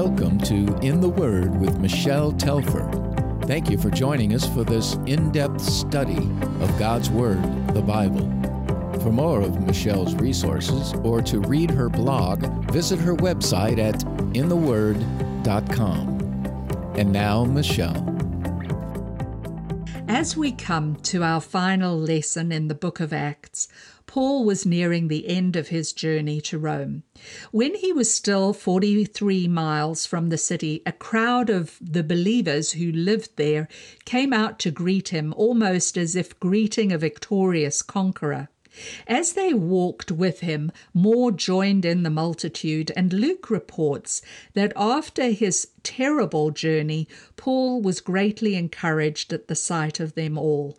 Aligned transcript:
Welcome 0.00 0.38
to 0.42 0.78
In 0.80 1.00
the 1.00 1.08
Word 1.08 1.58
with 1.60 1.80
Michelle 1.80 2.30
Telfer. 2.30 2.88
Thank 3.46 3.68
you 3.68 3.76
for 3.76 3.90
joining 3.90 4.32
us 4.32 4.46
for 4.46 4.62
this 4.62 4.94
in 5.06 5.32
depth 5.32 5.60
study 5.60 6.18
of 6.60 6.78
God's 6.78 7.10
Word, 7.10 7.42
the 7.74 7.82
Bible. 7.82 8.20
For 9.00 9.10
more 9.10 9.40
of 9.40 9.60
Michelle's 9.66 10.14
resources 10.14 10.94
or 11.02 11.20
to 11.22 11.40
read 11.40 11.72
her 11.72 11.88
blog, 11.88 12.46
visit 12.70 13.00
her 13.00 13.16
website 13.16 13.80
at 13.80 14.04
intheword.com. 14.36 14.94
And 16.96 17.12
now, 17.12 17.44
Michelle. 17.44 18.04
As 20.06 20.36
we 20.36 20.52
come 20.52 20.94
to 20.94 21.24
our 21.24 21.40
final 21.40 21.98
lesson 21.98 22.52
in 22.52 22.68
the 22.68 22.76
book 22.76 23.00
of 23.00 23.12
Acts, 23.12 23.66
Paul 24.08 24.46
was 24.46 24.64
nearing 24.64 25.08
the 25.08 25.28
end 25.28 25.54
of 25.54 25.68
his 25.68 25.92
journey 25.92 26.40
to 26.40 26.58
Rome. 26.58 27.02
When 27.52 27.74
he 27.74 27.92
was 27.92 28.12
still 28.12 28.54
43 28.54 29.46
miles 29.48 30.06
from 30.06 30.30
the 30.30 30.38
city, 30.38 30.82
a 30.86 30.92
crowd 30.92 31.50
of 31.50 31.76
the 31.78 32.02
believers 32.02 32.72
who 32.72 32.90
lived 32.90 33.36
there 33.36 33.68
came 34.06 34.32
out 34.32 34.58
to 34.60 34.70
greet 34.70 35.10
him 35.10 35.34
almost 35.36 35.98
as 35.98 36.16
if 36.16 36.40
greeting 36.40 36.90
a 36.90 36.96
victorious 36.96 37.82
conqueror. 37.82 38.48
As 39.06 39.34
they 39.34 39.52
walked 39.52 40.10
with 40.10 40.40
him, 40.40 40.72
more 40.94 41.30
joined 41.30 41.84
in 41.84 42.02
the 42.02 42.10
multitude, 42.10 42.90
and 42.96 43.12
Luke 43.12 43.50
reports 43.50 44.22
that 44.54 44.72
after 44.74 45.30
his 45.30 45.68
terrible 45.82 46.50
journey, 46.50 47.08
Paul 47.36 47.82
was 47.82 48.00
greatly 48.00 48.54
encouraged 48.54 49.34
at 49.34 49.48
the 49.48 49.54
sight 49.54 50.00
of 50.00 50.14
them 50.14 50.38
all. 50.38 50.78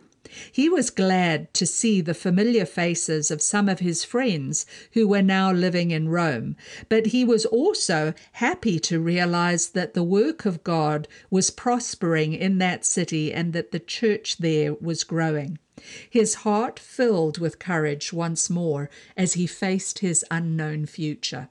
He 0.52 0.68
was 0.68 0.90
glad 0.90 1.52
to 1.54 1.66
see 1.66 2.00
the 2.00 2.14
familiar 2.14 2.64
faces 2.64 3.30
of 3.30 3.42
some 3.42 3.68
of 3.68 3.80
his 3.80 4.04
friends 4.04 4.66
who 4.92 5.08
were 5.08 5.22
now 5.22 5.52
living 5.52 5.90
in 5.90 6.08
Rome, 6.08 6.56
but 6.88 7.06
he 7.06 7.24
was 7.24 7.46
also 7.46 8.14
happy 8.32 8.78
to 8.80 9.00
realize 9.00 9.70
that 9.70 9.94
the 9.94 10.02
work 10.02 10.46
of 10.46 10.64
God 10.64 11.08
was 11.30 11.50
prospering 11.50 12.34
in 12.34 12.58
that 12.58 12.84
city 12.84 13.32
and 13.32 13.52
that 13.52 13.72
the 13.72 13.80
church 13.80 14.38
there 14.38 14.74
was 14.74 15.04
growing 15.04 15.58
his 16.08 16.34
heart 16.34 16.78
filled 16.78 17.38
with 17.38 17.58
courage 17.58 18.12
once 18.12 18.50
more 18.50 18.90
as 19.16 19.32
he 19.34 19.46
faced 19.46 20.00
his 20.00 20.24
unknown 20.30 20.86
future. 20.86 21.48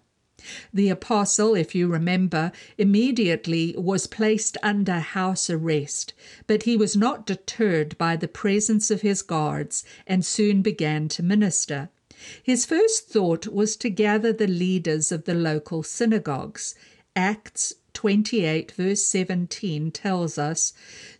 The 0.74 0.90
apostle, 0.90 1.56
if 1.56 1.76
you 1.76 1.88
remember, 1.88 2.52
immediately 2.78 3.76
was 3.78 4.08
placed 4.08 4.58
under 4.64 5.00
house 5.00 5.50
arrest, 5.50 6.14
but 6.48 6.64
he 6.64 6.76
was 6.76 6.96
not 6.96 7.26
deterred 7.26 7.98
by 7.98 8.16
the 8.16 8.28
presence 8.28 8.90
of 8.90 9.02
his 9.02 9.22
guards 9.22 9.84
and 10.08 10.26
soon 10.26 10.62
began 10.62 11.08
to 11.10 11.22
minister. 11.24 11.90
His 12.42 12.66
first 12.66 13.08
thought 13.08 13.48
was 13.48 13.76
to 13.78 13.90
gather 13.90 14.34
the 14.34 14.48
leaders 14.48 15.12
of 15.12 15.26
the 15.26 15.34
local 15.34 15.84
synagogues. 15.84 16.76
Acts 17.16 17.76
28, 17.94 18.72
verse 18.72 19.06
17 19.06 19.92
tells 19.92 20.38
us 20.38 20.74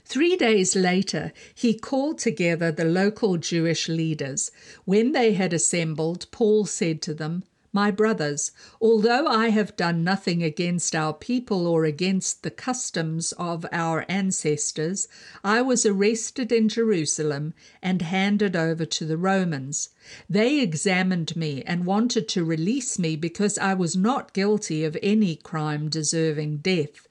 Three 0.06 0.36
days 0.36 0.76
later, 0.76 1.34
he 1.54 1.74
called 1.74 2.18
together 2.18 2.72
the 2.72 2.86
local 2.86 3.38
Jewish 3.38 3.88
leaders. 3.88 4.50
When 4.86 5.12
they 5.12 5.34
had 5.34 5.54
assembled, 5.54 6.26
Paul 6.32 6.66
said 6.66 7.02
to 7.04 7.14
them, 7.14 7.44
my 7.72 7.92
brothers, 7.92 8.52
although 8.82 9.28
I 9.28 9.50
have 9.50 9.76
done 9.76 10.04
nothing 10.04 10.42
against 10.42 10.96
our 10.96 11.14
people 11.14 11.68
or 11.68 11.86
against 11.86 12.44
the 12.44 12.52
customs 12.52 13.32
of 13.34 13.66
our 13.72 14.06
ancestors, 14.10 15.08
I 15.44 15.62
was 15.62 15.86
arrested 15.86 16.52
in 16.52 16.68
Jerusalem 16.68 17.54
and 17.82 18.02
handed 18.02 18.56
over 18.56 18.86
to 18.86 19.06
the 19.06 19.18
Romans. 19.18 19.90
They 20.30 20.62
examined 20.62 21.36
me 21.36 21.62
and 21.64 21.86
wanted 21.86 22.28
to 22.30 22.46
release 22.46 22.98
me 22.98 23.16
because 23.16 23.58
I 23.58 23.74
was 23.74 23.98
not 23.98 24.34
guilty 24.34 24.84
of 24.86 24.98
any 25.04 25.36
crime 25.36 25.90
deserving 25.90 26.58
death. 26.58 27.08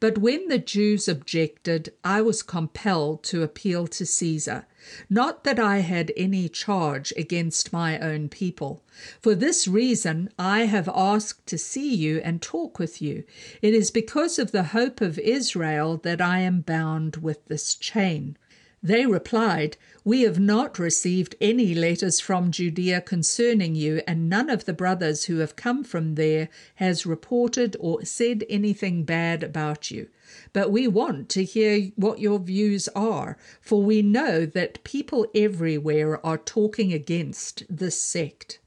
But 0.00 0.18
when 0.18 0.48
the 0.48 0.58
Jews 0.58 1.06
objected, 1.06 1.92
I 2.02 2.20
was 2.20 2.42
compelled 2.42 3.22
to 3.24 3.44
appeal 3.44 3.86
to 3.86 4.04
Caesar. 4.04 4.66
Not 5.08 5.44
that 5.44 5.60
I 5.60 5.78
had 5.78 6.12
any 6.16 6.48
charge 6.48 7.12
against 7.16 7.72
my 7.72 8.00
own 8.00 8.28
people. 8.28 8.82
For 9.20 9.36
this 9.36 9.68
reason, 9.68 10.30
I 10.38 10.62
have 10.62 10.88
asked 10.92 11.46
to 11.46 11.58
see 11.58 11.94
you 11.94 12.18
and 12.24 12.42
talk 12.42 12.80
with 12.80 13.00
you. 13.00 13.22
It 13.62 13.74
is 13.74 13.92
because 13.92 14.40
of 14.40 14.50
the 14.50 14.64
hope 14.64 15.00
of 15.00 15.20
Israel 15.20 15.98
that 15.98 16.20
I 16.20 16.40
am 16.40 16.62
bound 16.62 17.18
with 17.18 17.46
this 17.46 17.76
chain. 17.76 18.36
They 18.84 19.06
replied, 19.06 19.76
We 20.02 20.22
have 20.22 20.40
not 20.40 20.76
received 20.76 21.36
any 21.40 21.72
letters 21.72 22.18
from 22.18 22.50
Judea 22.50 23.00
concerning 23.02 23.76
you, 23.76 24.02
and 24.08 24.28
none 24.28 24.50
of 24.50 24.64
the 24.64 24.72
brothers 24.72 25.26
who 25.26 25.38
have 25.38 25.54
come 25.54 25.84
from 25.84 26.16
there 26.16 26.48
has 26.76 27.06
reported 27.06 27.76
or 27.78 28.04
said 28.04 28.44
anything 28.48 29.04
bad 29.04 29.44
about 29.44 29.92
you. 29.92 30.08
But 30.52 30.72
we 30.72 30.88
want 30.88 31.28
to 31.28 31.44
hear 31.44 31.92
what 31.94 32.18
your 32.18 32.40
views 32.40 32.88
are, 32.88 33.36
for 33.60 33.84
we 33.84 34.02
know 34.02 34.44
that 34.46 34.82
people 34.82 35.28
everywhere 35.32 36.24
are 36.26 36.38
talking 36.38 36.92
against 36.92 37.62
this 37.70 38.00
sect. 38.00 38.58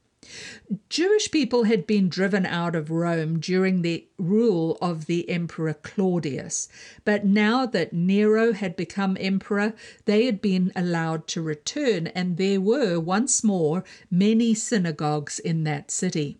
Jewish 0.88 1.30
people 1.30 1.64
had 1.64 1.86
been 1.86 2.08
driven 2.08 2.44
out 2.46 2.74
of 2.74 2.90
Rome 2.90 3.38
during 3.38 3.82
the 3.82 4.06
rule 4.18 4.76
of 4.80 5.06
the 5.06 5.28
Emperor 5.28 5.74
Claudius, 5.74 6.68
but 7.04 7.24
now 7.24 7.66
that 7.66 7.92
Nero 7.92 8.52
had 8.52 8.76
become 8.76 9.16
emperor, 9.20 9.74
they 10.04 10.26
had 10.26 10.40
been 10.40 10.72
allowed 10.74 11.26
to 11.28 11.42
return, 11.42 12.08
and 12.08 12.36
there 12.36 12.60
were 12.60 12.98
once 12.98 13.44
more 13.44 13.84
many 14.10 14.54
synagogues 14.54 15.38
in 15.38 15.64
that 15.64 15.90
city. 15.90 16.38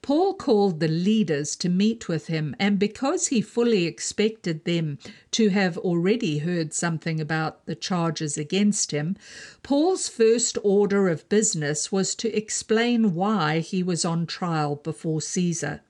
Paul 0.00 0.32
called 0.32 0.80
the 0.80 0.88
leaders 0.88 1.54
to 1.56 1.68
meet 1.68 2.08
with 2.08 2.28
him, 2.28 2.56
and 2.58 2.78
because 2.78 3.26
he 3.26 3.42
fully 3.42 3.84
expected 3.84 4.64
them 4.64 4.98
to 5.32 5.50
have 5.50 5.76
already 5.76 6.38
heard 6.38 6.72
something 6.72 7.20
about 7.20 7.66
the 7.66 7.74
charges 7.74 8.38
against 8.38 8.90
him, 8.92 9.16
Paul's 9.62 10.08
first 10.08 10.56
order 10.62 11.08
of 11.10 11.28
business 11.28 11.92
was 11.92 12.14
to 12.14 12.34
explain 12.34 13.14
why 13.14 13.58
he 13.58 13.82
was 13.82 14.02
on 14.02 14.24
trial 14.24 14.76
before 14.76 15.20
Caesar. 15.20 15.82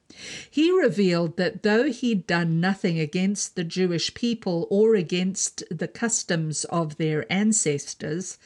He 0.51 0.71
revealed 0.71 1.37
that 1.37 1.63
though 1.63 1.91
he'd 1.93 2.27
done 2.27 2.59
nothing 2.59 2.99
against 2.99 3.55
the 3.55 3.65
Jewish 3.65 4.15
people 4.15 4.67
or 4.71 4.95
against 4.95 5.63
the 5.71 5.89
customs 5.89 6.65
of 6.71 6.97
their 6.97 7.31
ancestors, 7.31 8.39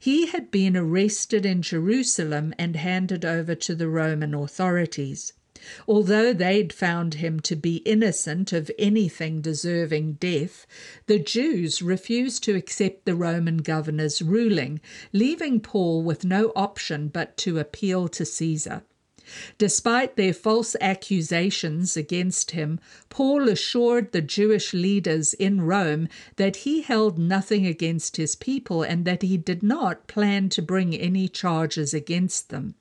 he 0.00 0.28
had 0.28 0.50
been 0.50 0.74
arrested 0.74 1.44
in 1.44 1.60
Jerusalem 1.60 2.54
and 2.58 2.76
handed 2.76 3.26
over 3.26 3.54
to 3.54 3.74
the 3.74 3.90
Roman 3.90 4.32
authorities. 4.32 5.34
Although 5.86 6.32
they'd 6.32 6.72
found 6.72 7.14
him 7.14 7.40
to 7.40 7.56
be 7.56 7.78
innocent 7.78 8.54
of 8.54 8.70
anything 8.78 9.42
deserving 9.42 10.14
death, 10.14 10.66
the 11.08 11.18
Jews 11.18 11.82
refused 11.82 12.42
to 12.44 12.54
accept 12.54 13.04
the 13.04 13.14
Roman 13.14 13.58
governor's 13.58 14.22
ruling, 14.22 14.80
leaving 15.12 15.60
Paul 15.60 16.02
with 16.02 16.24
no 16.24 16.52
option 16.56 17.08
but 17.08 17.36
to 17.38 17.58
appeal 17.58 18.08
to 18.08 18.24
Caesar. 18.24 18.82
Despite 19.58 20.16
their 20.16 20.32
false 20.32 20.74
accusations 20.80 21.98
against 21.98 22.52
him, 22.52 22.80
Paul 23.10 23.50
assured 23.50 24.12
the 24.12 24.22
Jewish 24.22 24.72
leaders 24.72 25.34
in 25.34 25.60
Rome 25.60 26.08
that 26.36 26.56
he 26.64 26.80
held 26.80 27.18
nothing 27.18 27.66
against 27.66 28.16
his 28.16 28.34
people 28.34 28.82
and 28.82 29.04
that 29.04 29.20
he 29.20 29.36
did 29.36 29.62
not 29.62 30.06
plan 30.06 30.48
to 30.48 30.62
bring 30.62 30.94
any 30.94 31.28
charges 31.28 31.92
against 31.92 32.48
them. 32.48 32.74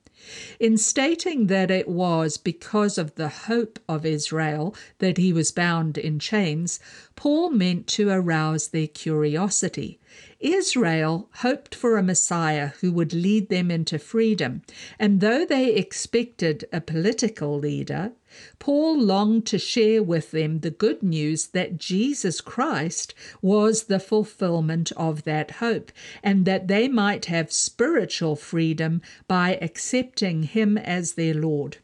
In 0.59 0.79
stating 0.79 1.45
that 1.45 1.69
it 1.69 1.87
was 1.87 2.37
because 2.37 2.97
of 2.97 3.13
the 3.13 3.29
hope 3.29 3.77
of 3.87 4.03
Israel 4.03 4.73
that 4.97 5.19
he 5.19 5.31
was 5.31 5.51
bound 5.51 5.95
in 5.95 6.17
chains, 6.17 6.79
Paul 7.15 7.51
meant 7.51 7.85
to 7.89 8.09
arouse 8.09 8.69
their 8.69 8.87
curiosity. 8.87 9.99
Israel 10.39 11.29
hoped 11.35 11.75
for 11.75 11.97
a 11.97 12.03
Messiah 12.03 12.69
who 12.81 12.91
would 12.91 13.13
lead 13.13 13.49
them 13.49 13.69
into 13.69 13.99
freedom, 13.99 14.63
and 14.97 15.21
though 15.21 15.45
they 15.45 15.75
expected 15.75 16.65
a 16.73 16.81
political 16.81 17.55
leader, 17.59 18.13
Paul 18.59 19.01
longed 19.01 19.47
to 19.47 19.57
share 19.57 20.03
with 20.03 20.29
them 20.29 20.59
the 20.59 20.69
good 20.69 21.01
news 21.01 21.47
that 21.47 21.79
Jesus 21.79 22.39
Christ 22.39 23.15
was 23.41 23.85
the 23.85 23.99
fulfillment 23.99 24.91
of 24.95 25.23
that 25.23 25.51
hope, 25.51 25.91
and 26.21 26.45
that 26.45 26.67
they 26.67 26.87
might 26.87 27.25
have 27.25 27.51
spiritual 27.51 28.35
freedom 28.35 29.01
by 29.27 29.57
accepting 29.59 30.43
him 30.43 30.77
as 30.77 31.13
their 31.13 31.33
Lord. 31.33 31.77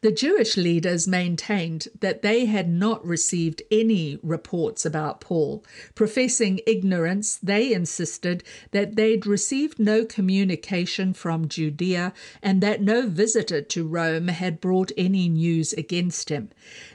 The 0.00 0.12
Jewish 0.12 0.56
leaders 0.56 1.06
maintained 1.06 1.88
that 2.00 2.22
they 2.22 2.46
had 2.46 2.68
not 2.68 3.04
received 3.04 3.62
any 3.70 4.18
reports 4.22 4.84
about 4.84 5.20
Paul. 5.20 5.64
Professing 5.94 6.60
ignorance, 6.66 7.36
they 7.42 7.72
insisted 7.72 8.42
that 8.70 8.96
they'd 8.96 9.26
received 9.26 9.78
no 9.78 10.04
communication 10.04 11.12
from 11.12 11.48
Judea 11.48 12.12
and 12.42 12.62
that 12.62 12.82
no 12.82 13.06
visitor 13.06 13.60
to 13.62 13.86
Rome 13.86 14.28
had 14.28 14.60
brought 14.60 14.92
any 14.96 15.28
news 15.28 15.72
against 15.72 16.28
him. 16.28 16.50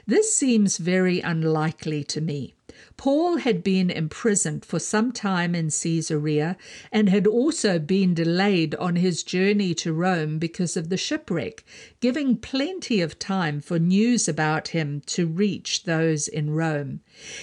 This 0.06 0.34
seems 0.34 0.78
very 0.78 1.20
unlikely 1.20 2.04
to 2.04 2.20
me. 2.20 2.54
Paul 2.96 3.38
had 3.38 3.62
been 3.62 3.90
imprisoned 3.90 4.64
for 4.64 4.78
some 4.78 5.12
time 5.12 5.54
in 5.54 5.70
Caesarea 5.70 6.56
and 6.90 7.08
had 7.08 7.26
also 7.26 7.78
been 7.78 8.14
delayed 8.14 8.74
on 8.76 8.96
his 8.96 9.22
journey 9.22 9.74
to 9.74 9.92
Rome 9.92 10.38
because 10.38 10.76
of 10.76 10.88
the 10.88 10.96
shipwreck, 10.96 11.64
giving 12.00 12.36
plenty 12.36 13.00
of 13.00 13.18
time 13.18 13.60
for 13.60 13.78
news 13.78 14.28
about 14.28 14.68
him 14.68 15.02
to 15.06 15.26
reach 15.26 15.84
those 15.84 16.28
in 16.28 16.50
Rome. 16.50 17.00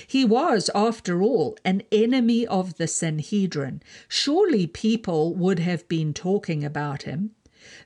He 0.07 0.25
was, 0.25 0.69
after 0.75 1.21
all, 1.21 1.57
an 1.63 1.83
enemy 1.91 2.45
of 2.47 2.77
the 2.77 2.87
Sanhedrin. 2.87 3.81
Surely 4.07 4.67
people 4.67 5.35
would 5.35 5.59
have 5.59 5.87
been 5.87 6.13
talking 6.13 6.63
about 6.63 7.03
him. 7.03 7.31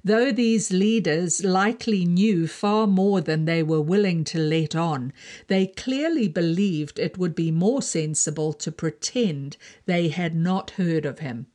Though 0.06 0.34
these 0.34 0.70
leaders 0.70 1.46
likely 1.46 2.04
knew 2.04 2.46
far 2.46 2.88
more 2.88 3.22
than 3.22 3.46
they 3.46 3.64
were 3.64 3.80
willing 3.80 4.26
to 4.26 4.38
let 4.38 4.76
on, 4.76 5.14
they 5.48 5.68
clearly 5.68 6.28
believed 6.28 7.00
it 7.00 7.18
would 7.18 7.34
be 7.34 7.52
more 7.52 7.82
sensible 7.82 8.52
to 8.52 8.70
pretend 8.70 9.56
they 9.86 10.10
had 10.10 10.36
not 10.36 10.72
heard 10.72 11.06
of 11.06 11.20
him. 11.20 11.46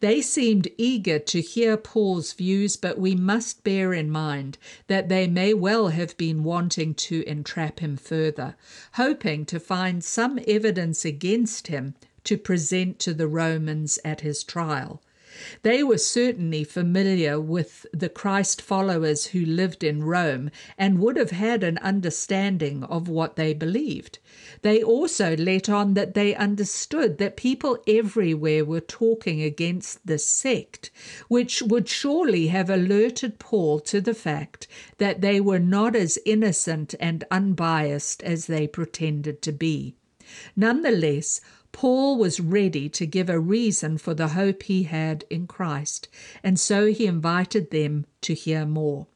They 0.00 0.20
seemed 0.20 0.68
eager 0.76 1.18
to 1.18 1.40
hear 1.40 1.78
Paul's 1.78 2.34
views, 2.34 2.76
but 2.76 2.98
we 2.98 3.14
must 3.14 3.64
bear 3.64 3.94
in 3.94 4.10
mind 4.10 4.58
that 4.88 5.08
they 5.08 5.26
may 5.26 5.54
well 5.54 5.88
have 5.88 6.16
been 6.18 6.44
wanting 6.44 6.92
to 6.94 7.24
entrap 7.26 7.80
him 7.80 7.96
further, 7.96 8.56
hoping 8.92 9.46
to 9.46 9.58
find 9.58 10.04
some 10.04 10.38
evidence 10.46 11.06
against 11.06 11.68
him 11.68 11.94
to 12.24 12.36
present 12.36 12.98
to 12.98 13.14
the 13.14 13.26
Romans 13.26 13.98
at 14.04 14.20
his 14.20 14.44
trial. 14.44 15.02
They 15.62 15.82
were 15.82 15.98
certainly 15.98 16.64
familiar 16.64 17.40
with 17.40 17.86
the 17.92 18.08
Christ 18.08 18.62
followers 18.62 19.26
who 19.26 19.44
lived 19.44 19.84
in 19.84 20.02
Rome 20.02 20.50
and 20.78 20.98
would 20.98 21.16
have 21.16 21.30
had 21.30 21.62
an 21.62 21.78
understanding 21.78 22.84
of 22.84 23.08
what 23.08 23.36
they 23.36 23.52
believed. 23.52 24.18
They 24.62 24.82
also 24.82 25.36
let 25.36 25.68
on 25.68 25.94
that 25.94 26.14
they 26.14 26.34
understood 26.34 27.18
that 27.18 27.36
people 27.36 27.82
everywhere 27.86 28.64
were 28.64 28.80
talking 28.80 29.42
against 29.42 30.06
the 30.06 30.18
sect, 30.18 30.90
which 31.28 31.62
would 31.62 31.88
surely 31.88 32.48
have 32.48 32.70
alerted 32.70 33.38
Paul 33.38 33.80
to 33.80 34.00
the 34.00 34.14
fact 34.14 34.66
that 34.98 35.20
they 35.20 35.40
were 35.40 35.58
not 35.58 35.94
as 35.94 36.18
innocent 36.24 36.94
and 37.00 37.24
unbiased 37.30 38.22
as 38.22 38.46
they 38.46 38.66
pretended 38.66 39.42
to 39.42 39.52
be. 39.52 39.94
Nonetheless, 40.56 41.40
Paul 41.76 42.16
was 42.16 42.40
ready 42.40 42.88
to 42.88 43.04
give 43.04 43.28
a 43.28 43.38
reason 43.38 43.98
for 43.98 44.14
the 44.14 44.28
hope 44.28 44.62
he 44.62 44.84
had 44.84 45.26
in 45.28 45.46
Christ, 45.46 46.08
and 46.42 46.58
so 46.58 46.86
he 46.86 47.04
invited 47.04 47.70
them 47.70 48.06
to 48.22 48.32
hear 48.32 48.64
more. 48.64 49.08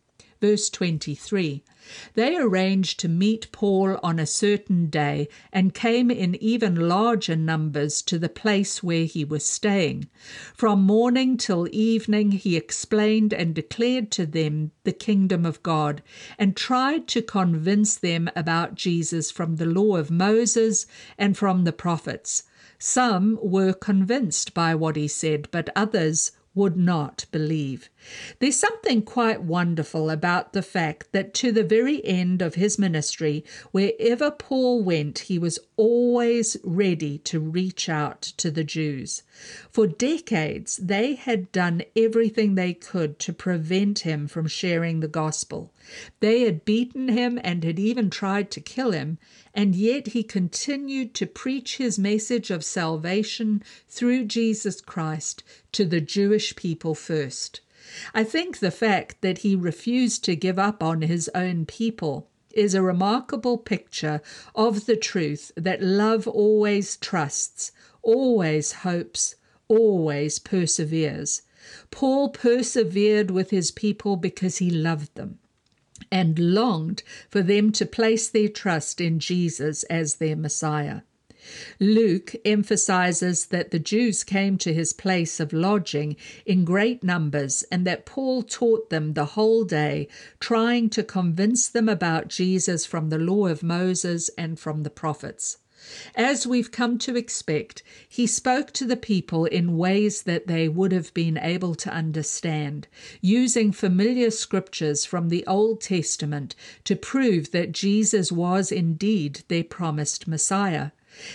Verse 0.43 0.69
23 0.69 1.65
They 2.13 2.37
arranged 2.37 3.01
to 3.01 3.09
meet 3.09 3.51
Paul 3.51 3.99
on 4.03 4.19
a 4.19 4.27
certain 4.27 4.91
day 4.91 5.27
and 5.51 5.73
came 5.73 6.11
in 6.11 6.35
even 6.35 6.87
larger 6.87 7.35
numbers 7.35 8.03
to 8.03 8.19
the 8.19 8.29
place 8.29 8.83
where 8.83 9.07
he 9.07 9.25
was 9.25 9.47
staying. 9.47 10.11
From 10.55 10.83
morning 10.83 11.39
till 11.39 11.67
evening 11.73 12.33
he 12.33 12.59
explained 12.59 13.33
and 13.33 13.55
declared 13.55 14.11
to 14.11 14.27
them 14.27 14.73
the 14.85 14.93
kingdom 14.93 15.47
of 15.47 15.63
God 15.63 16.03
and 16.39 16.55
tried 16.55 17.09
to 17.09 17.23
convince 17.23 17.95
them 17.97 18.29
about 18.37 18.75
Jesus 18.75 19.31
from 19.31 19.57
the 19.57 19.65
law 19.65 19.97
of 19.97 20.11
Moses 20.11 20.85
and 21.17 21.39
from 21.39 21.65
the 21.65 21.73
prophets. 21.73 22.43
Some 22.83 23.39
were 23.43 23.75
convinced 23.75 24.55
by 24.55 24.75
what 24.75 24.97
he 24.97 25.07
said, 25.07 25.49
but 25.51 25.69
others 25.77 26.33
would 26.55 26.77
not 26.77 27.27
believe. 27.31 27.91
There's 28.39 28.57
something 28.57 29.03
quite 29.03 29.43
wonderful 29.43 30.09
about 30.11 30.53
the 30.53 30.63
fact 30.63 31.13
that 31.13 31.35
to 31.35 31.53
the 31.53 31.63
very 31.63 32.05
end 32.05 32.43
of 32.43 32.55
his 32.55 32.79
ministry, 32.79 33.45
wherever 33.71 34.31
Paul 34.31 34.83
went, 34.83 35.21
he 35.21 35.39
was 35.39 35.59
always 35.77 36.57
ready 36.65 37.19
to 37.19 37.39
reach 37.39 37.89
out 37.89 38.23
to 38.39 38.51
the 38.51 38.65
Jews. 38.65 39.23
For 39.71 39.87
decades, 39.87 40.79
they 40.79 41.15
had 41.15 41.53
done 41.53 41.83
everything 41.95 42.55
they 42.55 42.73
could 42.73 43.19
to 43.21 43.33
prevent 43.33 44.01
him 44.01 44.27
from 44.27 44.49
sharing 44.49 45.01
the 45.01 45.09
gospel. 45.09 45.73
They 46.21 46.43
had 46.43 46.65
beaten 46.65 47.09
him 47.09 47.41
and 47.43 47.65
had 47.65 47.81
even 47.81 48.11
tried 48.11 48.53
to 48.53 48.61
kill 48.61 48.93
him, 48.93 49.19
and 49.53 49.75
yet 49.75 50.07
he 50.09 50.23
continued 50.23 51.15
to 51.15 51.27
preach 51.27 51.79
his 51.79 51.99
message 51.99 52.53
of 52.53 52.65
salvation 52.65 53.65
through 53.89 54.27
Jesus 54.27 54.81
Christ 54.81 55.43
to 55.73 55.85
the 55.85 56.01
Jewish 56.01 56.55
people 56.55 56.95
first. 56.95 57.61
I 58.15 58.23
think 58.23 58.61
the 58.61 58.71
fact 58.71 59.21
that 59.23 59.39
he 59.39 59.57
refused 59.57 60.23
to 60.27 60.37
give 60.37 60.61
up 60.61 60.81
on 60.81 61.03
his 61.03 61.29
own 61.35 61.67
people 61.67 62.31
is 62.53 62.73
a 62.73 62.83
remarkable 62.83 63.59
picture 63.59 64.21
of 64.55 64.87
the 64.87 64.97
truth 64.97 65.51
that 65.57 65.83
love 65.83 66.29
always 66.29 66.97
trusts, 66.99 67.73
always 68.03 68.73
hopes, 68.87 69.35
always 69.67 70.39
perseveres. 70.39 71.43
Paul 71.91 72.29
persevered 72.29 73.33
with 73.33 73.51
his 73.51 73.73
people 73.73 74.17
because 74.17 74.59
he 74.59 74.71
loved 74.71 75.17
them 75.17 75.41
and 76.11 76.39
longed 76.39 77.03
for 77.29 77.43
them 77.43 77.73
to 77.73 77.87
place 77.87 78.29
their 78.29 78.49
trust 78.49 79.01
in 79.01 79.19
Jesus 79.19 79.83
as 79.85 80.17
their 80.17 80.37
Messiah. 80.37 81.03
Luke 81.79 82.35
emphasizes 82.45 83.47
that 83.47 83.71
the 83.71 83.79
Jews 83.79 84.25
came 84.25 84.59
to 84.59 84.75
his 84.75 84.93
place 84.93 85.41
of 85.41 85.53
lodging 85.53 86.17
in 86.45 86.65
great 86.65 87.03
numbers 87.03 87.65
and 87.73 87.87
that 87.87 88.05
Paul 88.05 88.43
taught 88.43 88.91
them 88.91 89.15
the 89.15 89.25
whole 89.25 89.65
day, 89.65 90.09
trying 90.39 90.91
to 90.91 91.03
convince 91.03 91.69
them 91.69 91.89
about 91.89 92.29
Jesus 92.29 92.85
from 92.85 93.09
the 93.09 93.19
law 93.19 93.47
of 93.47 93.63
Moses 93.63 94.29
and 94.37 94.59
from 94.59 94.83
the 94.83 94.91
prophets. 94.91 95.57
As 96.15 96.47
we've 96.47 96.71
come 96.71 96.99
to 96.99 97.17
expect, 97.17 97.83
he 98.09 98.27
spoke 98.27 98.73
to 98.73 98.85
the 98.85 98.97
people 98.97 99.45
in 99.45 99.77
ways 99.77 100.23
that 100.23 100.47
they 100.47 100.69
would 100.69 100.93
have 100.93 101.13
been 101.15 101.39
able 101.39 101.75
to 101.75 101.93
understand, 101.93 102.87
using 103.21 103.73
familiar 103.73 104.31
scriptures 104.31 105.05
from 105.05 105.29
the 105.29 105.47
Old 105.47 105.81
Testament 105.81 106.55
to 106.85 106.97
prove 106.97 107.51
that 107.51 107.73
Jesus 107.73 108.31
was 108.31 108.71
indeed 108.71 109.43
their 109.49 109.65
promised 109.65 110.29
Messiah. 110.29 110.91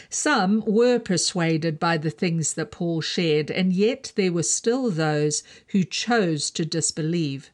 Some 0.09 0.63
were 0.65 0.99
persuaded 0.99 1.79
by 1.79 1.97
the 1.97 2.09
things 2.09 2.53
that 2.53 2.71
Paul 2.71 3.01
shared, 3.01 3.51
and 3.51 3.73
yet 3.73 4.13
there 4.15 4.31
were 4.31 4.43
still 4.43 4.89
those 4.89 5.43
who 5.67 5.83
chose 5.83 6.49
to 6.51 6.63
disbelieve. 6.63 7.51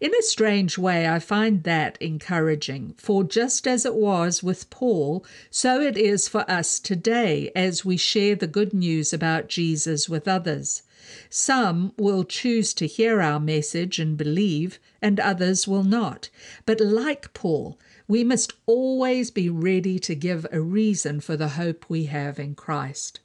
In 0.00 0.12
a 0.14 0.22
strange 0.22 0.76
way, 0.78 1.08
I 1.08 1.20
find 1.20 1.62
that 1.62 1.96
encouraging, 2.00 2.94
for 2.96 3.22
just 3.22 3.68
as 3.68 3.86
it 3.86 3.94
was 3.94 4.42
with 4.42 4.68
Paul, 4.68 5.24
so 5.50 5.80
it 5.80 5.96
is 5.96 6.26
for 6.26 6.50
us 6.50 6.80
today 6.80 7.52
as 7.54 7.84
we 7.84 7.96
share 7.96 8.34
the 8.34 8.46
good 8.46 8.74
news 8.74 9.12
about 9.12 9.48
Jesus 9.48 10.08
with 10.08 10.26
others. 10.26 10.82
Some 11.28 11.92
will 11.96 12.24
choose 12.24 12.74
to 12.74 12.86
hear 12.86 13.20
our 13.20 13.40
message 13.40 13.98
and 13.98 14.16
believe, 14.16 14.78
and 15.00 15.18
others 15.20 15.68
will 15.68 15.84
not. 15.84 16.30
But 16.66 16.80
like 16.80 17.32
Paul, 17.32 17.78
we 18.08 18.24
must 18.24 18.52
always 18.66 19.30
be 19.30 19.48
ready 19.48 19.98
to 20.00 20.14
give 20.14 20.46
a 20.50 20.60
reason 20.60 21.20
for 21.20 21.36
the 21.36 21.50
hope 21.50 21.84
we 21.88 22.06
have 22.06 22.38
in 22.38 22.54
Christ. 22.54 23.20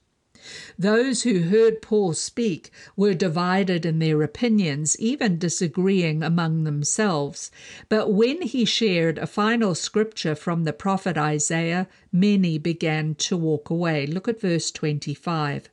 Those 0.78 1.24
who 1.24 1.44
heard 1.44 1.82
Paul 1.82 2.14
speak 2.14 2.72
were 2.96 3.14
divided 3.14 3.86
in 3.86 4.00
their 4.00 4.22
opinions, 4.22 4.96
even 5.00 5.40
disagreeing 5.40 6.22
among 6.22 6.64
themselves. 6.64 7.52
But 7.90 8.14
when 8.14 8.42
he 8.42 8.66
shared 8.66 9.18
a 9.18 9.28
final 9.28 9.76
scripture 9.76 10.36
from 10.36 10.64
the 10.64 10.74
prophet 10.74 11.18
Isaiah, 11.18 11.88
many 12.12 12.58
began 12.58 13.16
to 13.16 13.36
walk 13.36 13.70
away. 13.70 14.06
Look 14.06 14.28
at 14.28 14.42
verse 14.42 14.72
25. 14.72 15.70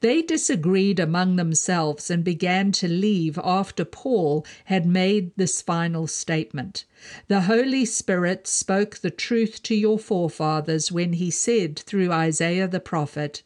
They 0.00 0.20
disagreed 0.20 1.00
among 1.00 1.36
themselves 1.36 2.10
and 2.10 2.22
began 2.22 2.70
to 2.72 2.86
leave 2.88 3.38
after 3.42 3.84
Paul 3.84 4.44
had 4.66 4.84
made 4.84 5.30
this 5.36 5.62
final 5.62 6.06
statement. 6.06 6.84
The 7.28 7.42
Holy 7.42 7.84
Spirit 7.84 8.46
spoke 8.46 8.98
the 8.98 9.10
truth 9.10 9.62
to 9.62 9.74
your 9.74 9.98
forefathers 9.98 10.92
when 10.92 11.14
he 11.14 11.30
said 11.30 11.78
through 11.78 12.12
Isaiah 12.12 12.68
the 12.68 12.80
prophet, 12.80 13.42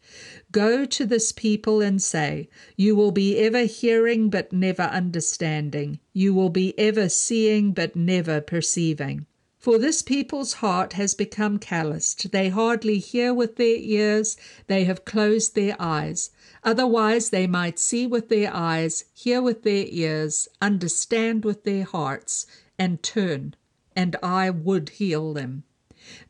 Go 0.51 0.85
to 0.87 1.07
this 1.07 1.31
people 1.31 1.81
and 1.81 2.03
say, 2.03 2.49
You 2.77 2.97
will 2.97 3.13
be 3.13 3.39
ever 3.39 3.65
hearing 3.65 4.29
but 4.29 4.53
never 4.53 4.83
understanding. 4.83 6.01
You 6.13 6.35
will 6.35 6.51
be 6.51 6.77
ever 6.79 7.09
seeing 7.09 7.73
but 7.73 7.95
never 7.95 8.41
perceiving. 8.41 9.27
For 9.59 9.77
this 9.77 10.03
people's 10.03 10.55
heart 10.55 10.93
has 10.93 11.15
become 11.15 11.59
calloused. 11.59 12.31
They 12.31 12.49
hardly 12.49 12.99
hear 12.99 13.35
with 13.35 13.57
their 13.57 13.77
ears, 13.77 14.37
they 14.69 14.85
have 14.85 15.05
closed 15.05 15.57
their 15.57 15.75
eyes. 15.81 16.31
Otherwise, 16.63 17.31
they 17.31 17.49
might 17.49 17.81
see 17.81 18.07
with 18.07 18.29
their 18.29 18.55
eyes, 18.55 19.05
hear 19.13 19.43
with 19.43 19.65
their 19.65 19.85
ears, 19.89 20.47
understand 20.63 21.45
with 21.45 21.65
their 21.65 21.83
hearts, 21.83 22.47
and 22.79 23.03
turn, 23.03 23.57
and 23.97 24.15
I 24.23 24.49
would 24.51 24.91
heal 24.91 25.33
them. 25.33 25.65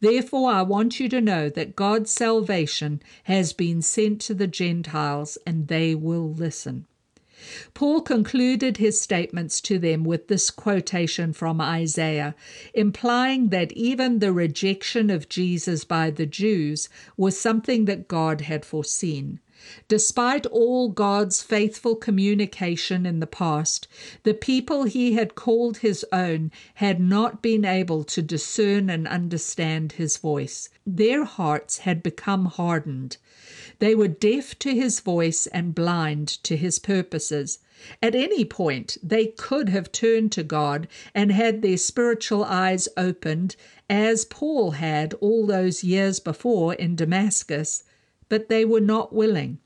Therefore, 0.00 0.50
I 0.50 0.62
want 0.62 0.99
you 0.99 1.11
to 1.11 1.20
know 1.20 1.50
that 1.50 1.76
God's 1.76 2.11
salvation 2.11 3.02
has 3.25 3.52
been 3.52 3.82
sent 3.82 4.23
to 4.23 4.35
the 4.35 4.47
Gentiles, 4.47 5.37
and 5.47 5.68
they 5.68 5.94
will 5.94 6.32
listen. 6.32 6.87
Paul 7.73 8.00
concluded 8.00 8.78
his 8.78 9.00
statements 9.00 9.61
to 9.61 9.78
them 9.78 10.02
with 10.02 10.26
this 10.26 10.50
quotation 10.50 11.33
from 11.33 11.61
Isaiah, 11.61 12.35
implying 12.75 13.50
that 13.50 13.71
even 13.73 14.18
the 14.18 14.33
rejection 14.33 15.09
of 15.09 15.28
Jesus 15.28 15.85
by 15.85 16.11
the 16.11 16.26
Jews 16.26 16.88
was 17.16 17.38
something 17.38 17.85
that 17.85 18.09
God 18.09 18.40
had 18.40 18.64
foreseen. 18.64 19.38
Despite 19.88 20.47
all 20.47 20.88
God's 20.88 21.42
faithful 21.42 21.97
communication 21.97 23.04
in 23.04 23.21
the 23.21 23.26
past, 23.26 23.88
the 24.23 24.35
people 24.35 24.85
he 24.85 25.14
had 25.14 25.35
called 25.35 25.78
his 25.78 26.04
own 26.12 26.52
had 26.75 27.00
not 27.00 27.42
been 27.42 27.64
able 27.64 28.04
to 28.04 28.23
discern 28.23 28.88
and 28.88 29.07
understand 29.09 29.92
his 29.92 30.16
voice. 30.16 30.68
Their 30.87 31.25
hearts 31.25 31.78
had 31.78 32.02
become 32.02 32.47
hardened. 32.47 33.16
They 33.80 33.94
were 33.94 34.08
deaf 34.08 34.58
to 34.61 34.75
his 34.75 35.00
voice 35.00 35.47
and 35.47 35.75
blind 35.75 36.28
to 36.42 36.56
his 36.56 36.78
purposes. 36.78 37.61
At 38.02 38.16
any 38.16 38.44
point, 38.44 38.97
they 39.02 39.26
could 39.26 39.68
have 39.68 39.92
turned 39.92 40.32
to 40.32 40.42
God 40.42 40.88
and 41.14 41.30
had 41.30 41.62
their 41.62 41.76
spiritual 41.76 42.42
eyes 42.42 42.88
opened, 42.97 43.54
as 43.88 44.25
Paul 44.25 44.73
had 44.73 45.14
all 45.20 45.47
those 45.47 45.85
years 45.85 46.18
before 46.18 46.75
in 46.75 46.97
Damascus, 46.97 47.85
but 48.28 48.49
they 48.49 48.64
were 48.64 48.80
not 48.80 49.14
willing. 49.14 49.58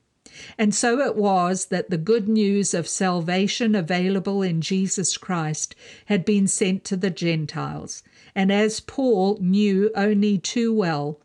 And 0.59 0.75
so 0.75 1.01
it 1.01 1.17
was 1.17 1.67
that 1.67 1.91
the 1.91 1.99
good 1.99 2.29
news 2.29 2.75
of 2.75 2.89
salvation 2.89 3.75
available 3.75 4.43
in 4.43 4.61
Jesus 4.61 5.17
Christ 5.17 5.75
had 6.07 6.25
been 6.25 6.47
sent 6.47 6.85
to 6.85 6.97
the 6.97 7.11
Gentiles. 7.11 8.03
And 8.35 8.53
as 8.53 8.81
Paul 8.81 9.39
knew 9.41 9.91
only 9.95 10.39
too 10.39 10.73
well, 10.73 11.21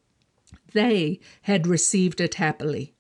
they 0.77 1.19
had 1.41 1.65
received 1.65 2.22
it 2.22 2.36
happily. 2.36 2.93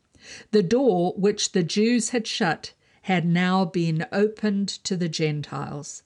The 0.51 0.63
door 0.63 1.13
which 1.15 1.51
the 1.51 1.63
Jews 1.63 2.09
had 2.09 2.25
shut 2.25 2.73
had 3.03 3.25
now 3.25 3.65
been 3.65 4.05
opened 4.11 4.67
to 4.67 4.97
the 4.97 5.07
Gentiles. 5.07 6.03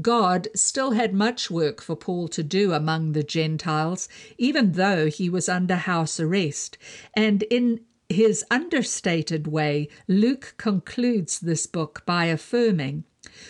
God 0.00 0.48
still 0.54 0.92
had 0.92 1.12
much 1.12 1.50
work 1.50 1.82
for 1.82 1.96
Paul 1.96 2.28
to 2.28 2.42
do 2.42 2.72
among 2.72 3.12
the 3.12 3.22
Gentiles, 3.22 4.08
even 4.38 4.72
though 4.72 5.08
he 5.08 5.28
was 5.28 5.48
under 5.48 5.76
house 5.76 6.20
arrest. 6.20 6.78
And 7.14 7.42
in 7.44 7.80
his 8.08 8.44
understated 8.50 9.46
way, 9.46 9.88
Luke 10.08 10.54
concludes 10.56 11.40
this 11.40 11.66
book 11.66 12.02
by 12.06 12.26
affirming 12.26 13.04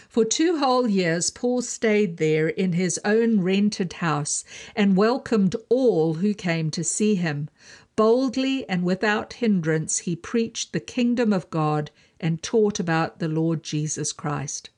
for 0.08 0.24
two 0.24 0.58
whole 0.58 0.88
years, 0.88 1.30
Paul 1.30 1.62
stayed 1.62 2.16
there 2.18 2.48
in 2.48 2.74
his 2.74 3.00
own 3.04 3.40
rented 3.40 3.94
house 3.94 4.44
and 4.76 4.96
welcomed 4.96 5.56
all 5.68 6.14
who 6.14 6.34
came 6.34 6.70
to 6.72 6.84
see 6.84 7.14
him. 7.14 7.48
Boldly 7.96 8.68
and 8.68 8.82
without 8.82 9.34
hindrance, 9.34 10.00
he 10.00 10.16
preached 10.16 10.72
the 10.72 10.80
kingdom 10.80 11.32
of 11.32 11.50
God 11.50 11.90
and 12.18 12.42
taught 12.42 12.78
about 12.78 13.18
the 13.18 13.28
Lord 13.28 13.62
Jesus 13.62 14.12
Christ. 14.12 14.70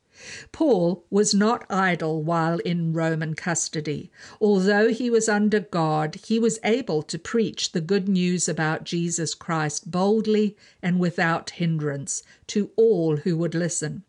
Paul 0.53 1.05
was 1.11 1.35
not 1.35 1.67
idle 1.69 2.23
while 2.23 2.59
in 2.61 2.93
Roman 2.93 3.35
custody. 3.35 4.11
Although 4.41 4.91
he 4.91 5.11
was 5.11 5.29
under 5.29 5.59
guard, 5.59 6.15
he 6.27 6.39
was 6.39 6.61
able 6.63 7.03
to 7.03 7.19
preach 7.19 7.73
the 7.73 7.81
good 7.81 8.09
news 8.09 8.49
about 8.49 8.85
Jesus 8.85 9.35
Christ 9.35 9.91
boldly 9.91 10.57
and 10.81 11.01
without 11.01 11.51
hindrance 11.51 12.23
to 12.49 12.71
all 12.77 13.17
who 13.17 13.37
would 13.37 13.55
listen. 13.55 14.05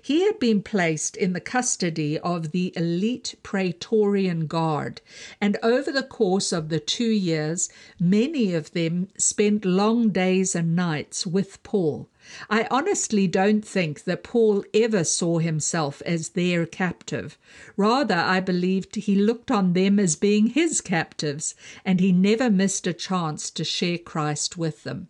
He 0.00 0.22
had 0.22 0.38
been 0.38 0.62
placed 0.62 1.14
in 1.14 1.34
the 1.34 1.40
custody 1.40 2.18
of 2.18 2.52
the 2.52 2.72
elite 2.74 3.34
Praetorian 3.42 4.46
Guard, 4.46 5.02
and 5.42 5.58
over 5.62 5.92
the 5.92 6.02
course 6.02 6.52
of 6.52 6.70
the 6.70 6.80
two 6.80 7.10
years, 7.10 7.68
many 8.00 8.54
of 8.54 8.72
them 8.72 9.08
spent 9.18 9.66
long 9.66 10.08
days 10.08 10.54
and 10.54 10.74
nights 10.74 11.26
with 11.26 11.62
Paul. 11.62 12.08
I 12.48 12.66
honestly 12.70 13.26
don't 13.26 13.62
think 13.62 14.04
that 14.04 14.24
Paul 14.24 14.64
ever 14.72 15.04
saw 15.04 15.38
himself 15.38 16.00
as 16.06 16.30
their 16.30 16.64
captive. 16.64 17.36
Rather, 17.76 18.14
I 18.14 18.40
believed 18.40 18.96
he 18.96 19.14
looked 19.14 19.50
on 19.50 19.74
them 19.74 19.98
as 19.98 20.16
being 20.16 20.46
his 20.46 20.80
captives, 20.80 21.54
and 21.84 22.00
he 22.00 22.12
never 22.12 22.48
missed 22.48 22.86
a 22.86 22.94
chance 22.94 23.50
to 23.50 23.64
share 23.64 23.98
Christ 23.98 24.56
with 24.56 24.84
them. 24.84 25.08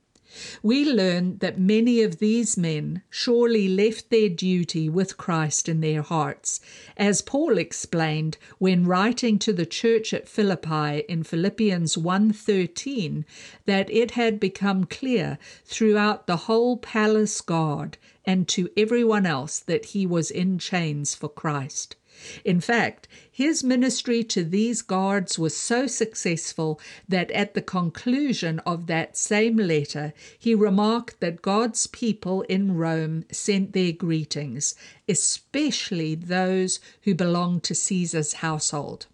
We 0.63 0.85
learn 0.85 1.39
that 1.39 1.59
many 1.59 2.03
of 2.03 2.19
these 2.19 2.59
men 2.59 3.01
surely 3.09 3.67
left 3.67 4.11
their 4.11 4.29
duty 4.29 4.87
with 4.87 5.17
Christ 5.17 5.71
in 5.71 5.81
their 5.81 6.03
hearts, 6.03 6.61
as 6.99 7.23
Paul 7.23 7.57
explained 7.57 8.37
when 8.59 8.85
writing 8.85 9.39
to 9.39 9.55
the 9.55 9.65
church 9.65 10.13
at 10.13 10.29
Philippi 10.29 11.03
in 11.09 11.23
Philippians 11.23 11.97
1:13 11.97 13.25
that 13.65 13.89
it 13.91 14.11
had 14.11 14.39
become 14.39 14.85
clear 14.85 15.39
throughout 15.65 16.27
the 16.27 16.37
whole 16.45 16.77
palace 16.77 17.41
guard 17.41 17.97
and 18.27 18.47
to 18.49 18.69
everyone 18.77 19.25
else 19.25 19.59
that 19.61 19.87
he 19.87 20.05
was 20.05 20.31
in 20.31 20.59
chains 20.59 21.15
for 21.15 21.31
Christ. 21.31 21.97
In 22.45 22.61
fact, 22.61 23.07
his 23.31 23.63
ministry 23.63 24.25
to 24.25 24.43
these 24.43 24.83
guards 24.83 25.39
was 25.39 25.57
so 25.57 25.87
successful 25.87 26.81
that 27.09 27.31
at 27.31 27.55
the 27.55 27.63
conclusion 27.63 28.59
of 28.61 28.87
that 28.89 29.17
same 29.17 29.57
letter, 29.57 30.13
he 30.39 30.55
remarked 30.55 31.21
that 31.21 31.43
God's 31.43 31.87
people 31.87 32.43
in 32.43 32.75
Rome 32.77 33.25
sent 33.31 33.73
their 33.73 33.93
greetings, 33.93 34.75
especially 35.09 36.15
those 36.15 36.81
who 37.03 37.15
belonged 37.15 37.63
to 37.65 37.75
Caesar's 37.75 38.35
household. 38.35 39.07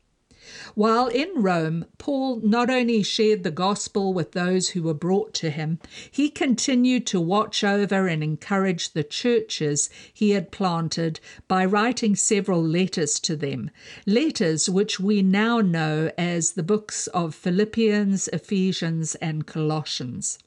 While 0.74 1.06
in 1.06 1.30
Rome, 1.36 1.86
Paul 1.98 2.40
not 2.40 2.68
only 2.68 3.02
shared 3.02 3.44
the 3.44 3.50
gospel 3.50 4.12
with 4.12 4.32
those 4.32 4.70
who 4.70 4.82
were 4.82 4.92
brought 4.92 5.32
to 5.34 5.50
him, 5.50 5.78
he 6.10 6.28
continued 6.28 7.06
to 7.06 7.20
watch 7.20 7.64
over 7.64 8.06
and 8.06 8.22
encourage 8.22 8.92
the 8.92 9.04
churches 9.04 9.88
he 10.12 10.30
had 10.30 10.50
planted 10.50 11.20
by 11.48 11.64
writing 11.64 12.14
several 12.14 12.62
letters 12.62 13.18
to 13.20 13.36
them, 13.36 13.70
letters 14.06 14.68
which 14.68 15.00
we 15.00 15.22
now 15.22 15.60
know 15.60 16.10
as 16.18 16.52
the 16.52 16.62
books 16.62 17.06
of 17.08 17.34
Philippians, 17.34 18.28
Ephesians, 18.28 19.14
and 19.16 19.46
Colossians. 19.46 20.38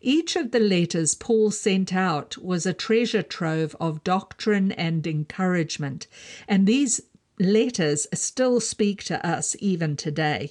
Each 0.00 0.34
of 0.34 0.50
the 0.50 0.58
letters 0.58 1.14
Paul 1.14 1.52
sent 1.52 1.94
out 1.94 2.36
was 2.38 2.66
a 2.66 2.72
treasure 2.72 3.22
trove 3.22 3.76
of 3.78 4.02
doctrine 4.02 4.72
and 4.72 5.06
encouragement, 5.06 6.08
and 6.48 6.66
these 6.66 7.00
letters 7.38 8.06
still 8.14 8.60
speak 8.60 9.02
to 9.04 9.24
us 9.26 9.56
even 9.58 9.96
today. 9.96 10.50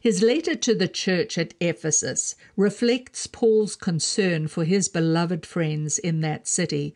His 0.00 0.22
letter 0.22 0.56
to 0.56 0.74
the 0.74 0.88
church 0.88 1.38
at 1.38 1.54
Ephesus 1.60 2.34
reflects 2.56 3.26
Paul's 3.26 3.76
concern 3.76 4.48
for 4.48 4.64
his 4.64 4.88
beloved 4.88 5.46
friends 5.46 5.98
in 5.98 6.22
that 6.22 6.48
city. 6.48 6.94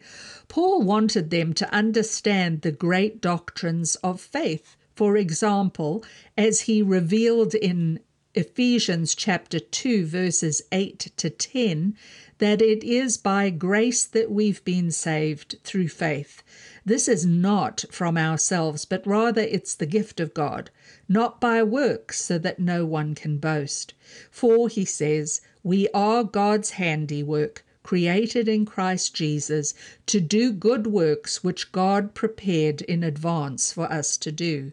Paul 0.49 0.83
wanted 0.83 1.31
them 1.31 1.53
to 1.55 1.73
understand 1.73 2.63
the 2.63 2.73
great 2.73 3.21
doctrines 3.21 3.95
of 3.97 4.21
faith. 4.21 4.77
For 4.97 5.17
example, 5.17 6.05
as 6.37 6.63
he 6.63 6.83
revealed 6.83 7.55
in 7.55 8.01
Ephesians 8.35 9.15
chapter 9.15 9.61
2, 9.61 10.07
verses 10.07 10.63
8 10.73 11.13
to 11.17 11.31
10, 11.31 11.97
that 12.39 12.61
it 12.61 12.83
is 12.83 13.17
by 13.17 13.51
grace 13.51 14.05
that 14.07 14.31
we've 14.31 14.65
been 14.65 14.91
saved 14.91 15.57
through 15.63 15.89
faith. 15.89 16.43
This 16.87 17.09
is 17.09 17.25
not 17.25 17.87
from 17.91 18.19
ourselves, 18.19 18.85
but 18.85 19.07
rather 19.07 19.41
it's 19.41 19.75
the 19.75 19.87
gift 19.87 20.21
of 20.21 20.35
God, 20.35 20.71
not 21.09 21.41
by 21.41 21.63
works, 21.63 22.21
so 22.21 22.37
that 22.37 22.59
no 22.59 22.85
one 22.85 23.15
can 23.15 23.39
boast. 23.39 23.95
For, 24.31 24.69
he 24.69 24.85
says, 24.85 25.41
we 25.63 25.89
are 25.95 26.23
God's 26.23 26.73
handiwork, 26.73 27.65
created 27.83 28.49
in 28.49 28.67
Christ 28.67 29.15
Jesus 29.15 29.73
to 30.05 30.21
do 30.21 30.53
good 30.53 30.87
works 30.87 31.43
which 31.43 31.73
God 31.73 32.15
prepared 32.15 32.83
in 32.83 33.03
advance 33.03 33.73
for 33.73 33.91
us 33.91 34.19
to 34.19 34.31
do. 34.31 34.73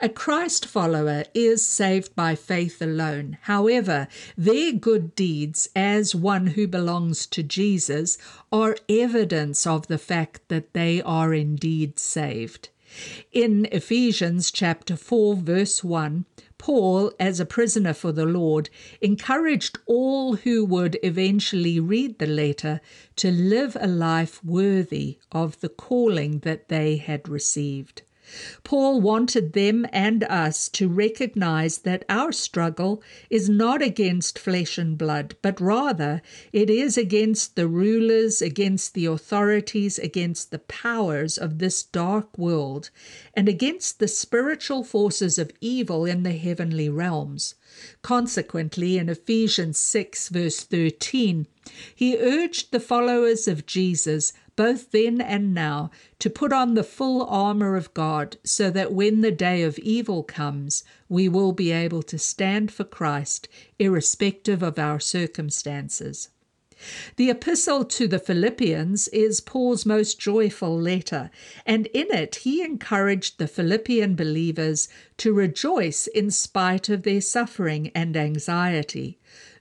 A 0.00 0.08
Christ 0.08 0.66
follower 0.66 1.24
is 1.34 1.64
saved 1.64 2.16
by 2.16 2.34
faith 2.34 2.82
alone. 2.82 3.38
However, 3.42 4.08
their 4.36 4.72
good 4.72 5.14
deeds 5.14 5.68
as 5.76 6.16
one 6.16 6.48
who 6.48 6.66
belongs 6.66 7.26
to 7.26 7.44
Jesus 7.44 8.18
are 8.50 8.76
evidence 8.88 9.64
of 9.64 9.86
the 9.86 9.98
fact 9.98 10.40
that 10.48 10.72
they 10.72 11.00
are 11.02 11.32
indeed 11.32 12.00
saved. 12.00 12.70
In 13.30 13.66
Ephesians 13.72 14.50
chapter 14.50 14.96
4 14.96 15.36
verse 15.36 15.84
1, 15.84 16.26
Paul, 16.58 17.12
as 17.18 17.40
a 17.40 17.46
prisoner 17.46 17.94
for 17.94 18.12
the 18.12 18.26
Lord, 18.26 18.68
encouraged 19.00 19.78
all 19.86 20.36
who 20.36 20.64
would 20.64 20.98
eventually 21.02 21.80
read 21.80 22.18
the 22.18 22.26
letter 22.26 22.80
to 23.16 23.30
live 23.30 23.76
a 23.80 23.86
life 23.86 24.44
worthy 24.44 25.18
of 25.30 25.60
the 25.60 25.68
calling 25.68 26.40
that 26.40 26.68
they 26.68 26.96
had 26.96 27.28
received. 27.28 28.02
Paul 28.64 29.00
wanted 29.00 29.52
them 29.52 29.86
and 29.92 30.24
us 30.24 30.68
to 30.70 30.88
recognize 30.88 31.78
that 31.78 32.04
our 32.08 32.32
struggle 32.32 33.02
is 33.28 33.48
not 33.48 33.82
against 33.82 34.38
flesh 34.38 34.78
and 34.78 34.96
blood, 34.96 35.36
but 35.42 35.60
rather 35.60 36.22
it 36.52 36.70
is 36.70 36.96
against 36.96 37.56
the 37.56 37.68
rulers, 37.68 38.40
against 38.40 38.94
the 38.94 39.06
authorities, 39.06 39.98
against 39.98 40.50
the 40.50 40.60
powers 40.60 41.36
of 41.36 41.58
this 41.58 41.82
dark 41.82 42.38
world, 42.38 42.90
and 43.34 43.48
against 43.48 43.98
the 43.98 44.08
spiritual 44.08 44.84
forces 44.84 45.38
of 45.38 45.52
evil 45.60 46.04
in 46.04 46.22
the 46.22 46.32
heavenly 46.32 46.88
realms. 46.88 47.54
Consequently, 48.02 48.98
in 48.98 49.08
Ephesians 49.08 49.78
6, 49.78 50.28
verse 50.28 50.60
13, 50.60 51.46
he 51.94 52.18
urged 52.18 52.70
the 52.70 52.80
followers 52.80 53.46
of 53.46 53.66
Jesus 53.66 54.32
both 54.56 54.90
then 54.90 55.20
and 55.20 55.54
now, 55.54 55.90
to 56.18 56.30
put 56.30 56.52
on 56.52 56.74
the 56.74 56.84
full 56.84 57.24
armor 57.24 57.76
of 57.76 57.94
God, 57.94 58.36
so 58.44 58.70
that 58.70 58.92
when 58.92 59.20
the 59.20 59.30
day 59.30 59.62
of 59.62 59.78
evil 59.78 60.22
comes, 60.22 60.84
we 61.08 61.28
will 61.28 61.52
be 61.52 61.70
able 61.72 62.02
to 62.02 62.18
stand 62.18 62.70
for 62.72 62.84
Christ, 62.84 63.48
irrespective 63.78 64.62
of 64.62 64.78
our 64.78 65.00
circumstances. 65.00 66.28
The 67.14 67.30
epistle 67.30 67.84
to 67.84 68.08
the 68.08 68.18
Philippians 68.18 69.06
is 69.08 69.40
Paul's 69.40 69.86
most 69.86 70.18
joyful 70.18 70.76
letter, 70.76 71.30
and 71.64 71.86
in 71.94 72.12
it 72.12 72.36
he 72.42 72.60
encouraged 72.60 73.38
the 73.38 73.46
Philippian 73.46 74.16
believers 74.16 74.88
to 75.18 75.32
rejoice 75.32 76.08
in 76.08 76.32
spite 76.32 76.88
of 76.88 77.04
their 77.04 77.20
suffering 77.20 77.92
and 77.94 78.16
anxiety, 78.16 79.20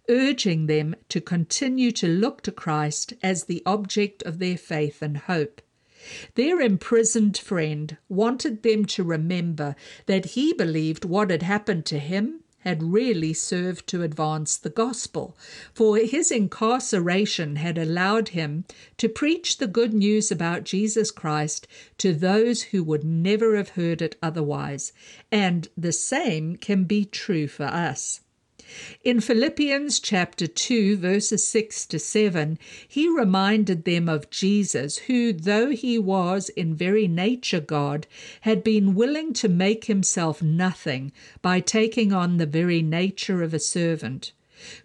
urging 0.10 0.66
them 0.66 0.96
to 1.10 1.22
continue 1.22 1.92
to 1.92 2.08
look 2.08 2.42
to 2.42 2.52
Christ 2.52 3.14
as 3.22 3.44
the 3.44 3.62
object 3.66 4.24
of 4.24 4.40
their 4.40 4.58
faith 4.58 5.02
and 5.02 5.18
hope. 5.18 5.62
Their 6.36 6.60
imprisoned 6.60 7.38
friend 7.38 7.98
wanted 8.10 8.64
them 8.64 8.86
to 8.86 9.04
remember 9.04 9.76
that 10.08 10.26
he 10.34 10.54
believed 10.54 11.06
what 11.06 11.30
had 11.30 11.44
happened 11.44 11.86
to 11.88 12.00
him 12.00 12.42
had 12.62 12.84
really 12.84 13.34
served 13.34 13.88
to 13.88 14.04
advance 14.04 14.56
the 14.58 14.70
gospel, 14.70 15.36
for 15.74 15.98
his 15.98 16.32
incarceration 16.32 17.56
had 17.56 17.78
allowed 17.78 18.30
him 18.30 18.66
to 18.98 19.10
preach 19.10 19.58
the 19.58 19.68
good 19.68 19.94
news 19.94 20.32
about 20.32 20.64
Jesus 20.64 21.12
Christ 21.12 21.68
to 21.98 22.14
those 22.14 22.64
who 22.64 22.84
would 22.84 23.04
never 23.04 23.56
have 23.56 23.70
heard 23.70 24.02
it 24.02 24.16
otherwise, 24.22 24.94
and 25.32 25.68
the 25.76 25.92
same 25.92 26.56
can 26.56 26.84
be 26.84 27.06
true 27.06 27.48
for 27.48 27.66
us. 27.66 28.22
In 29.04 29.20
Philippians 29.20 30.00
chapter 30.00 30.48
2, 30.48 30.96
verses 30.96 31.46
6 31.46 31.86
to 31.88 32.00
7, 32.00 32.58
he 32.88 33.10
reminded 33.10 33.84
them 33.84 34.08
of 34.08 34.30
Jesus, 34.30 34.98
who, 35.00 35.34
though 35.34 35.72
he 35.72 36.00
was 36.00 36.50
in 36.50 36.76
very 36.76 37.08
nature 37.08 37.60
God, 37.60 38.08
had 38.42 38.64
been 38.64 38.96
willing 38.96 39.34
to 39.34 39.50
make 39.50 39.86
himself 39.86 40.42
nothing 40.42 41.12
by 41.42 41.60
taking 41.60 42.14
on 42.14 42.38
the 42.38 42.46
very 42.46 42.82
nature 42.82 43.44
of 43.44 43.54
a 43.54 43.60
servant. 43.60 44.32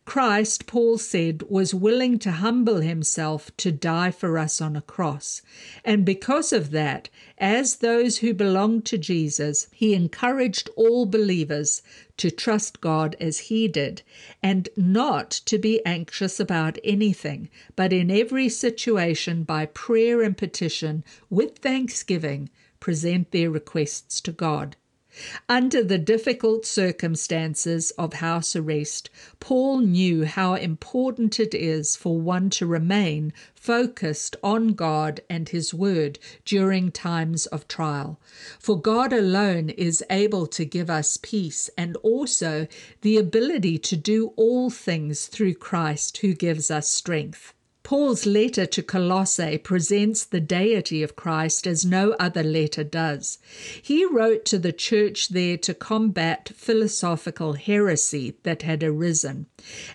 Christ, 0.04 0.66
Paul 0.66 0.98
said, 0.98 1.42
was 1.48 1.74
willing 1.74 2.18
to 2.20 2.30
humble 2.30 2.80
himself 2.80 3.54
to 3.58 3.70
die 3.70 4.10
for 4.10 4.38
us 4.38 4.60
on 4.60 4.76
a 4.76 4.80
cross. 4.80 5.42
And 5.84 6.04
because 6.04 6.52
of 6.52 6.70
that, 6.70 7.08
as 7.38 7.76
those 7.76 8.18
who 8.18 8.32
belonged 8.32 8.84
to 8.86 8.98
Jesus, 8.98 9.68
he 9.72 9.94
encouraged 9.94 10.70
all 10.76 11.06
believers 11.06 11.82
to 12.16 12.30
trust 12.30 12.80
God 12.80 13.16
as 13.20 13.38
he 13.50 13.68
did, 13.68 14.02
and 14.42 14.68
not 14.76 15.30
to 15.30 15.58
be 15.58 15.84
anxious 15.84 16.40
about 16.40 16.78
anything, 16.82 17.50
but 17.74 17.92
in 17.92 18.10
every 18.10 18.48
situation 18.48 19.42
by 19.42 19.66
prayer 19.66 20.22
and 20.22 20.36
petition, 20.36 21.04
with 21.28 21.58
thanksgiving, 21.58 22.48
present 22.80 23.30
their 23.32 23.50
requests 23.50 24.20
to 24.22 24.32
God. 24.32 24.76
Under 25.48 25.82
the 25.82 25.98
difficult 25.98 26.66
circumstances 26.66 27.90
of 27.92 28.14
house 28.14 28.54
arrest, 28.54 29.08
Paul 29.40 29.78
knew 29.78 30.24
how 30.24 30.54
important 30.54 31.40
it 31.40 31.54
is 31.54 31.96
for 31.96 32.20
one 32.20 32.50
to 32.50 32.66
remain 32.66 33.32
focused 33.54 34.36
on 34.42 34.74
God 34.74 35.20
and 35.30 35.48
His 35.48 35.72
Word 35.72 36.18
during 36.44 36.92
times 36.92 37.46
of 37.46 37.66
trial. 37.66 38.20
For 38.58 38.80
God 38.80 39.12
alone 39.12 39.70
is 39.70 40.04
able 40.10 40.46
to 40.48 40.64
give 40.64 40.90
us 40.90 41.16
peace 41.16 41.70
and 41.78 41.96
also 41.98 42.66
the 43.00 43.16
ability 43.16 43.78
to 43.78 43.96
do 43.96 44.34
all 44.36 44.70
things 44.70 45.26
through 45.26 45.54
Christ 45.54 46.18
who 46.18 46.34
gives 46.34 46.70
us 46.70 46.88
strength. 46.88 47.54
Paul's 47.86 48.26
letter 48.26 48.66
to 48.66 48.82
Colossae 48.82 49.58
presents 49.58 50.24
the 50.24 50.40
deity 50.40 51.04
of 51.04 51.14
Christ 51.14 51.68
as 51.68 51.84
no 51.84 52.16
other 52.18 52.42
letter 52.42 52.82
does. 52.82 53.38
He 53.80 54.04
wrote 54.04 54.44
to 54.46 54.58
the 54.58 54.72
church 54.72 55.28
there 55.28 55.56
to 55.58 55.72
combat 55.72 56.50
philosophical 56.56 57.52
heresy 57.52 58.34
that 58.42 58.62
had 58.62 58.82
arisen, 58.82 59.46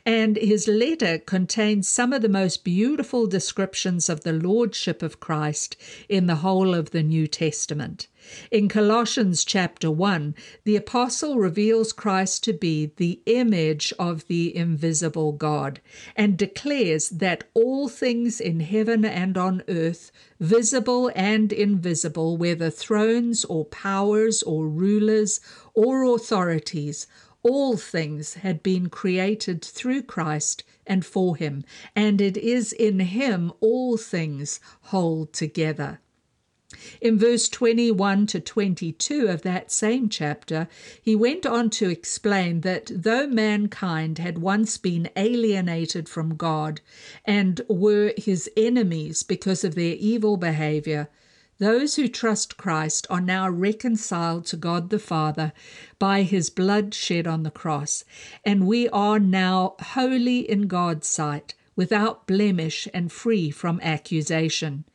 and 0.05 0.37
his 0.37 0.69
letter 0.69 1.17
contains 1.17 1.89
some 1.89 2.13
of 2.13 2.21
the 2.21 2.29
most 2.29 2.63
beautiful 2.63 3.27
descriptions 3.27 4.07
of 4.07 4.21
the 4.21 4.31
lordship 4.31 5.03
of 5.03 5.19
Christ 5.19 5.75
in 6.07 6.27
the 6.27 6.35
whole 6.35 6.73
of 6.73 6.91
the 6.91 7.03
New 7.03 7.27
Testament. 7.27 8.07
In 8.49 8.69
Colossians 8.69 9.43
chapter 9.43 9.91
1, 9.91 10.35
the 10.63 10.75
apostle 10.77 11.37
reveals 11.37 11.91
Christ 11.91 12.43
to 12.45 12.53
be 12.53 12.91
the 12.95 13.19
image 13.25 13.93
of 13.99 14.25
the 14.27 14.55
invisible 14.55 15.33
God 15.33 15.81
and 16.15 16.37
declares 16.37 17.09
that 17.09 17.43
all 17.53 17.89
things 17.89 18.39
in 18.39 18.61
heaven 18.61 19.03
and 19.03 19.37
on 19.37 19.63
earth, 19.67 20.11
visible 20.39 21.11
and 21.15 21.51
invisible, 21.51 22.37
whether 22.37 22.69
thrones 22.69 23.43
or 23.45 23.65
powers 23.65 24.43
or 24.43 24.67
rulers 24.67 25.41
or 25.73 26.03
authorities, 26.03 27.07
all 27.43 27.75
things 27.75 28.35
had 28.35 28.61
been 28.61 28.87
created 28.89 29.63
through 29.63 30.03
Christ 30.03 30.63
and 30.85 31.05
for 31.05 31.35
him, 31.35 31.63
and 31.95 32.21
it 32.21 32.37
is 32.37 32.71
in 32.71 32.99
him 32.99 33.51
all 33.59 33.97
things 33.97 34.59
hold 34.83 35.33
together. 35.33 35.99
In 37.01 37.17
verse 37.17 37.49
21 37.49 38.27
to 38.27 38.39
22 38.39 39.27
of 39.27 39.41
that 39.41 39.71
same 39.71 40.07
chapter, 40.07 40.67
he 41.01 41.15
went 41.15 41.45
on 41.45 41.69
to 41.71 41.89
explain 41.89 42.61
that 42.61 42.91
though 42.93 43.27
mankind 43.27 44.19
had 44.19 44.37
once 44.37 44.77
been 44.77 45.09
alienated 45.15 46.07
from 46.07 46.35
God 46.35 46.79
and 47.25 47.61
were 47.67 48.13
his 48.17 48.49
enemies 48.55 49.23
because 49.23 49.63
of 49.63 49.75
their 49.75 49.95
evil 49.95 50.37
behavior, 50.37 51.09
those 51.57 51.95
who 51.95 52.07
trust 52.07 52.57
Christ 52.57 53.05
are 53.09 53.21
now 53.21 53.49
reconciled 53.49 54.45
to 54.47 54.57
God 54.57 54.89
the 54.89 54.97
Father 54.97 55.53
by 55.99 56.23
his 56.23 56.49
blood 56.49 56.93
shed 56.93 57.27
on 57.27 57.43
the 57.43 57.51
cross, 57.51 58.03
and 58.43 58.65
we 58.65 58.89
are 58.89 59.19
now 59.19 59.75
holy 59.79 60.39
in 60.39 60.67
God's 60.67 61.07
sight, 61.07 61.53
without 61.75 62.27
blemish 62.27 62.87
and 62.93 63.11
free 63.11 63.51
from 63.51 63.79
accusation. 63.81 64.85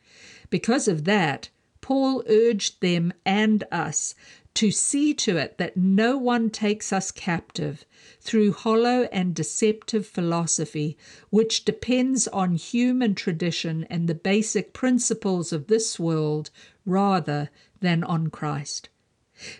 Because 0.49 0.87
of 0.87 1.03
that, 1.05 1.49
Paul 1.87 2.21
urged 2.27 2.81
them 2.81 3.13
and 3.25 3.63
us 3.71 4.13
to 4.55 4.71
see 4.71 5.13
to 5.13 5.37
it 5.37 5.57
that 5.57 5.77
no 5.77 6.17
one 6.17 6.49
takes 6.49 6.91
us 6.91 7.11
captive 7.11 7.85
through 8.19 8.51
hollow 8.51 9.03
and 9.03 9.33
deceptive 9.33 10.05
philosophy, 10.05 10.97
which 11.29 11.63
depends 11.63 12.27
on 12.27 12.57
human 12.57 13.15
tradition 13.15 13.85
and 13.89 14.09
the 14.09 14.13
basic 14.13 14.73
principles 14.73 15.53
of 15.53 15.67
this 15.67 15.97
world 15.97 16.49
rather 16.85 17.49
than 17.79 18.03
on 18.03 18.31
Christ. 18.31 18.89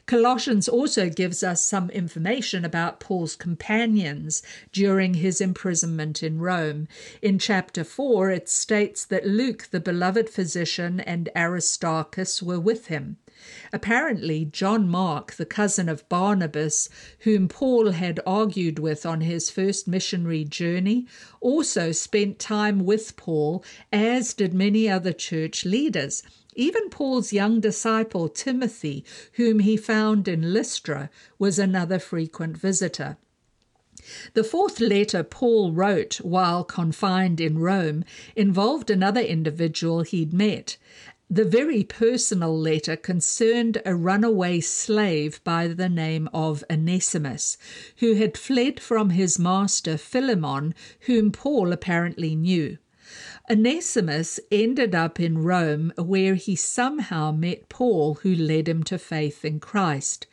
Colossians 0.06 0.68
also 0.68 1.10
gives 1.10 1.44
us 1.44 1.62
some 1.62 1.90
information 1.92 2.66
about 2.66 3.00
Paul's 3.00 3.36
companions 3.36 4.42
during 4.72 5.16
his 5.16 5.40
imprisonment 5.40 6.24
in 6.24 6.40
Rome. 6.40 6.88
In 7.22 7.38
chapter 7.38 7.84
4, 7.84 8.32
it 8.32 8.50
states 8.50 9.06
that 9.06 9.28
Luke, 9.28 9.68
the 9.72 9.80
beloved 9.80 10.30
physician, 10.30 11.00
and 11.00 11.30
Aristarchus 11.36 12.42
were 12.42 12.60
with 12.60 12.88
him. 12.88 13.18
Apparently, 13.72 14.46
John 14.46 14.90
Mark, 14.90 15.34
the 15.34 15.46
cousin 15.46 15.88
of 15.88 16.10
Barnabas, 16.10 16.90
whom 17.20 17.48
Paul 17.48 17.92
had 17.92 18.20
argued 18.26 18.80
with 18.80 19.06
on 19.06 19.22
his 19.22 19.52
first 19.52 19.88
missionary 19.88 20.44
journey, 20.44 21.06
also 21.40 21.92
spent 21.92 22.40
time 22.40 22.84
with 22.84 23.16
Paul, 23.16 23.64
as 23.94 24.34
did 24.34 24.56
many 24.56 24.90
other 24.90 25.14
church 25.14 25.66
leaders. 25.66 26.24
Even 26.60 26.90
Paul's 26.90 27.32
young 27.32 27.60
disciple 27.60 28.28
Timothy, 28.28 29.06
whom 29.34 29.60
he 29.60 29.78
found 29.78 30.28
in 30.28 30.54
Lystra, 30.54 31.12
was 31.38 31.60
another 31.60 32.00
frequent 32.00 32.58
visitor. 32.58 33.18
The 34.34 34.44
fourth 34.44 34.80
letter 34.80 35.22
Paul 35.22 35.72
wrote 35.72 36.16
while 36.16 36.64
confined 36.64 37.40
in 37.40 37.60
Rome 37.60 38.04
involved 38.36 38.90
another 38.90 39.22
individual 39.22 40.02
he'd 40.02 40.34
met. 40.34 40.78
The 41.30 41.46
very 41.46 41.84
personal 41.84 42.58
letter 42.58 42.96
concerned 42.96 43.80
a 43.86 43.94
runaway 43.94 44.60
slave 44.62 45.44
by 45.44 45.68
the 45.68 45.90
name 45.90 46.28
of 46.34 46.64
Onesimus, 46.72 47.58
who 47.98 48.16
had 48.16 48.36
fled 48.36 48.80
from 48.80 49.12
his 49.12 49.38
master 49.38 49.96
Philemon, 49.96 50.74
whom 51.02 51.32
Paul 51.32 51.72
apparently 51.72 52.36
knew. 52.36 52.80
Onesimus 53.50 54.42
ended 54.52 54.94
up 54.94 55.22
in 55.22 55.38
Rome, 55.38 55.94
where 55.96 56.36
he 56.36 56.54
somehow 56.58 57.32
met 57.32 57.70
Paul, 57.70 58.16
who 58.16 58.36
led 58.36 58.68
him 58.68 58.84
to 58.84 59.00
faith 59.00 59.46
in 59.46 59.62
Christ. 59.62 60.28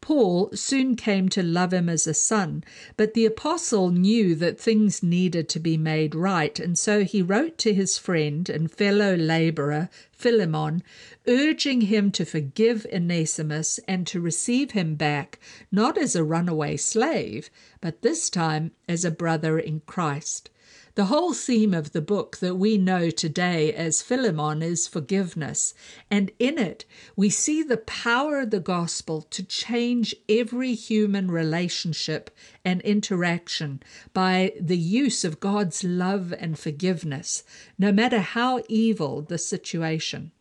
Paul 0.00 0.50
soon 0.52 0.96
came 0.96 1.28
to 1.28 1.44
love 1.44 1.72
him 1.72 1.88
as 1.88 2.08
a 2.08 2.14
son, 2.14 2.64
but 2.96 3.14
the 3.14 3.24
apostle 3.24 3.90
knew 3.90 4.34
that 4.34 4.58
things 4.58 5.00
needed 5.00 5.48
to 5.50 5.60
be 5.60 5.76
made 5.76 6.16
right, 6.16 6.58
and 6.58 6.76
so 6.76 7.04
he 7.04 7.22
wrote 7.22 7.56
to 7.58 7.72
his 7.72 7.98
friend 7.98 8.48
and 8.48 8.68
fellow 8.68 9.14
laborer, 9.14 9.88
Philemon, 10.10 10.82
urging 11.28 11.82
him 11.82 12.10
to 12.10 12.24
forgive 12.24 12.84
Onesimus 12.92 13.78
and 13.86 14.08
to 14.08 14.20
receive 14.20 14.72
him 14.72 14.96
back, 14.96 15.38
not 15.70 15.96
as 15.96 16.16
a 16.16 16.24
runaway 16.24 16.76
slave, 16.76 17.48
but 17.80 18.02
this 18.02 18.28
time 18.28 18.72
as 18.88 19.04
a 19.04 19.12
brother 19.12 19.56
in 19.56 19.82
Christ. 19.86 20.50
The 20.96 21.04
whole 21.04 21.32
theme 21.32 21.74
of 21.74 21.92
the 21.92 22.00
book 22.00 22.38
that 22.38 22.56
we 22.56 22.78
know 22.78 23.10
today 23.10 23.72
as 23.72 24.02
Philemon 24.02 24.62
is 24.62 24.88
forgiveness, 24.88 25.74
and 26.10 26.30
in 26.38 26.58
it 26.58 26.84
we 27.14 27.30
see 27.30 27.62
the 27.62 27.76
power 27.76 28.40
of 28.40 28.50
the 28.50 28.60
gospel 28.60 29.22
to 29.22 29.42
change 29.42 30.14
every 30.28 30.74
human 30.74 31.30
relationship 31.30 32.30
and 32.64 32.80
interaction 32.80 33.82
by 34.12 34.54
the 34.58 34.78
use 34.78 35.24
of 35.24 35.38
God's 35.38 35.84
love 35.84 36.32
and 36.32 36.58
forgiveness, 36.58 37.44
no 37.78 37.92
matter 37.92 38.20
how 38.20 38.62
evil 38.68 39.22
the 39.22 39.38
situation. 39.38 40.32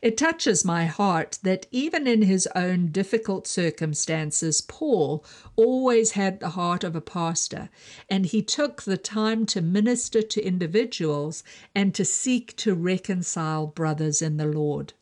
It 0.00 0.16
touches 0.16 0.64
my 0.64 0.86
heart 0.86 1.38
that 1.42 1.66
even 1.70 2.06
in 2.06 2.22
his 2.22 2.48
own 2.54 2.88
difficult 2.88 3.46
circumstances, 3.46 4.60
Paul 4.62 5.24
always 5.54 6.12
had 6.12 6.40
the 6.40 6.50
heart 6.50 6.82
of 6.82 6.96
a 6.96 7.00
pastor, 7.00 7.68
and 8.08 8.24
he 8.24 8.40
took 8.42 8.82
the 8.82 8.96
time 8.96 9.44
to 9.46 9.60
minister 9.60 10.22
to 10.22 10.42
individuals 10.42 11.44
and 11.74 11.94
to 11.94 12.04
seek 12.04 12.56
to 12.56 12.74
reconcile 12.74 13.66
brothers 13.66 14.22
in 14.22 14.38
the 14.38 14.46
Lord. 14.46 14.94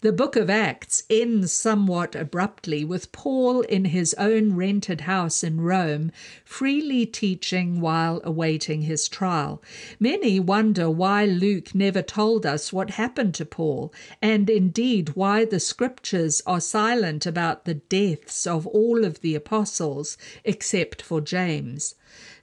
The 0.00 0.12
book 0.12 0.34
of 0.34 0.48
Acts 0.48 1.02
ends 1.10 1.52
somewhat 1.52 2.14
abruptly 2.14 2.86
with 2.86 3.12
Paul 3.12 3.60
in 3.60 3.84
his 3.84 4.14
own 4.14 4.56
rented 4.56 5.02
house 5.02 5.44
in 5.44 5.60
Rome, 5.60 6.10
freely 6.42 7.04
teaching 7.04 7.78
while 7.78 8.22
awaiting 8.24 8.80
his 8.80 9.08
trial. 9.08 9.62
Many 10.00 10.40
wonder 10.40 10.88
why 10.88 11.26
Luke 11.26 11.74
never 11.74 12.00
told 12.00 12.46
us 12.46 12.72
what 12.72 12.92
happened 12.92 13.34
to 13.34 13.44
Paul, 13.44 13.92
and 14.22 14.48
indeed 14.48 15.10
why 15.10 15.44
the 15.44 15.60
scriptures 15.60 16.40
are 16.46 16.62
silent 16.62 17.26
about 17.26 17.66
the 17.66 17.74
deaths 17.74 18.46
of 18.46 18.66
all 18.66 19.04
of 19.04 19.20
the 19.20 19.34
apostles 19.34 20.16
except 20.44 21.02
for 21.02 21.20
James. 21.20 21.94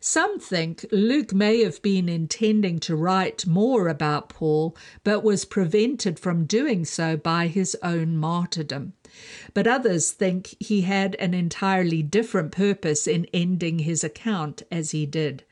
Some 0.02 0.40
think 0.40 0.86
Luke 0.92 1.34
may 1.34 1.64
have 1.64 1.82
been 1.82 2.10
intending 2.10 2.80
to 2.80 2.96
write 2.96 3.48
more 3.48 3.88
about 3.88 4.28
Paul, 4.28 4.76
but 5.04 5.24
was 5.24 5.46
prevented 5.46 6.20
from 6.20 6.46
doing 6.46 6.84
so 6.84 7.16
by 7.16 7.48
his 7.48 7.78
own 7.82 8.18
martyrdom. 8.18 8.94
But 9.54 9.68
others 9.68 10.12
think 10.12 10.56
he 10.60 10.82
had 10.82 11.16
an 11.16 11.34
entirely 11.34 12.04
different 12.04 12.52
purpose 12.52 13.08
in 13.08 13.26
ending 13.34 13.80
his 13.80 14.04
account 14.04 14.64
as 14.70 14.92
he 14.92 15.06
did. 15.06 15.44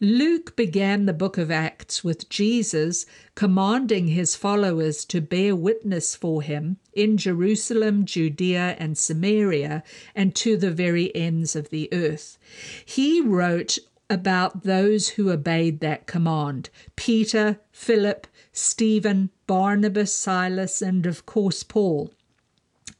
Luke 0.00 0.56
began 0.56 1.06
the 1.06 1.12
book 1.12 1.38
of 1.38 1.50
Acts 1.50 2.02
with 2.02 2.28
Jesus 2.28 3.06
commanding 3.34 4.08
his 4.08 4.34
followers 4.34 5.04
to 5.06 5.20
bear 5.20 5.54
witness 5.54 6.16
for 6.16 6.42
him 6.42 6.78
in 6.92 7.16
Jerusalem, 7.16 8.04
Judea, 8.04 8.76
and 8.78 8.98
Samaria, 8.98 9.82
and 10.14 10.34
to 10.36 10.56
the 10.56 10.70
very 10.70 11.14
ends 11.14 11.54
of 11.54 11.70
the 11.70 11.88
earth. 11.92 12.38
He 12.84 13.20
wrote 13.20 13.78
about 14.08 14.64
those 14.64 15.10
who 15.10 15.30
obeyed 15.30 15.80
that 15.80 16.06
command 16.06 16.68
Peter, 16.96 17.60
Philip, 17.70 18.26
Stephen, 18.52 19.30
Barnabas, 19.46 20.12
Silas, 20.14 20.82
and 20.82 21.06
of 21.06 21.24
course 21.26 21.62
Paul. 21.62 22.12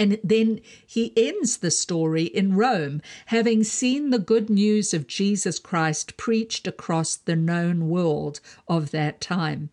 And 0.01 0.19
then 0.25 0.63
he 0.87 1.13
ends 1.15 1.59
the 1.59 1.71
story 1.71 2.23
in 2.23 2.57
Rome, 2.57 3.03
having 3.27 3.63
seen 3.63 4.09
the 4.09 4.19
good 4.19 4.49
news 4.49 4.95
of 4.95 5.07
Jesus 5.07 5.59
Christ 5.59 6.17
preached 6.17 6.67
across 6.67 7.17
the 7.17 7.37
known 7.37 7.91
world 7.91 8.41
of 8.67 8.93
that 8.93 9.21
time. 9.21 9.69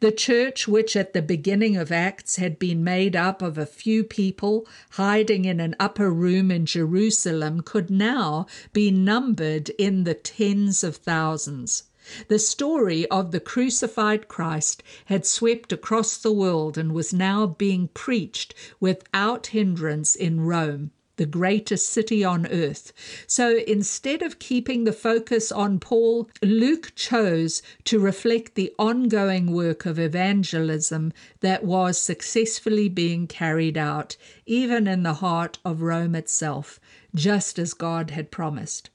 The 0.00 0.12
church, 0.12 0.66
which 0.66 0.96
at 0.96 1.12
the 1.12 1.20
beginning 1.20 1.76
of 1.76 1.92
Acts 1.92 2.36
had 2.36 2.58
been 2.58 2.82
made 2.84 3.14
up 3.14 3.42
of 3.42 3.58
a 3.58 3.66
few 3.66 4.02
people 4.02 4.66
hiding 4.92 5.44
in 5.44 5.60
an 5.60 5.76
upper 5.78 6.10
room 6.10 6.50
in 6.50 6.64
Jerusalem, 6.64 7.60
could 7.60 7.90
now 7.90 8.46
be 8.72 8.90
numbered 8.90 9.68
in 9.78 10.04
the 10.04 10.14
tens 10.14 10.82
of 10.82 10.96
thousands. 10.96 11.82
The 12.28 12.38
story 12.38 13.06
of 13.08 13.32
the 13.32 13.40
crucified 13.40 14.28
Christ 14.28 14.82
had 15.06 15.26
swept 15.26 15.72
across 15.72 16.16
the 16.16 16.32
world 16.32 16.78
and 16.78 16.92
was 16.92 17.12
now 17.12 17.46
being 17.46 17.88
preached 17.88 18.54
without 18.78 19.48
hindrance 19.48 20.14
in 20.14 20.40
Rome, 20.42 20.92
the 21.16 21.26
greatest 21.26 21.88
city 21.88 22.22
on 22.22 22.46
earth. 22.46 22.92
So 23.26 23.56
instead 23.66 24.22
of 24.22 24.38
keeping 24.38 24.84
the 24.84 24.92
focus 24.92 25.50
on 25.50 25.80
Paul, 25.80 26.28
Luke 26.42 26.92
chose 26.94 27.62
to 27.84 27.98
reflect 27.98 28.54
the 28.54 28.72
ongoing 28.78 29.50
work 29.52 29.86
of 29.86 29.98
evangelism 29.98 31.12
that 31.40 31.64
was 31.64 31.98
successfully 31.98 32.88
being 32.88 33.26
carried 33.26 33.76
out, 33.76 34.16
even 34.44 34.86
in 34.86 35.02
the 35.02 35.14
heart 35.14 35.58
of 35.64 35.82
Rome 35.82 36.14
itself, 36.14 36.78
just 37.14 37.58
as 37.58 37.74
God 37.74 38.10
had 38.10 38.30
promised. 38.30 38.90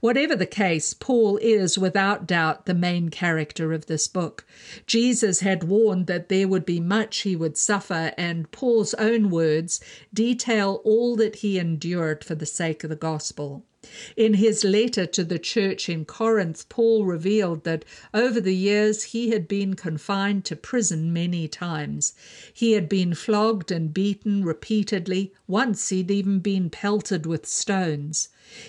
Whatever 0.00 0.34
the 0.34 0.46
case, 0.46 0.94
Paul 0.94 1.36
is 1.42 1.76
without 1.76 2.26
doubt 2.26 2.64
the 2.64 2.72
main 2.72 3.10
character 3.10 3.74
of 3.74 3.86
this 3.86 4.08
book. 4.08 4.46
Jesus 4.86 5.40
had 5.40 5.64
warned 5.64 6.06
that 6.06 6.30
there 6.30 6.48
would 6.48 6.64
be 6.64 6.80
much 6.80 7.18
he 7.18 7.36
would 7.36 7.58
suffer, 7.58 8.14
and 8.16 8.50
Paul's 8.50 8.94
own 8.94 9.28
words 9.28 9.80
detail 10.14 10.80
all 10.84 11.14
that 11.16 11.36
he 11.36 11.58
endured 11.58 12.24
for 12.24 12.34
the 12.34 12.46
sake 12.46 12.84
of 12.84 12.90
the 12.90 12.96
gospel. 12.96 13.64
In 14.16 14.34
his 14.34 14.64
letter 14.64 15.06
to 15.06 15.22
the 15.22 15.38
church 15.38 15.88
in 15.88 16.04
Corinth, 16.06 16.68
Paul 16.68 17.04
revealed 17.04 17.62
that 17.64 17.84
over 18.12 18.40
the 18.40 18.56
years 18.56 19.04
he 19.04 19.30
had 19.30 19.46
been 19.46 19.74
confined 19.74 20.44
to 20.46 20.56
prison 20.56 21.12
many 21.12 21.46
times. 21.46 22.12
He 22.52 22.72
had 22.72 22.88
been 22.88 23.14
flogged 23.14 23.70
and 23.70 23.94
beaten 23.94 24.44
repeatedly. 24.44 25.32
Once 25.46 25.90
he'd 25.90 26.10
even 26.10 26.40
been 26.40 26.68
pelted 26.68 27.26
with 27.26 27.46
stones. 27.46 28.28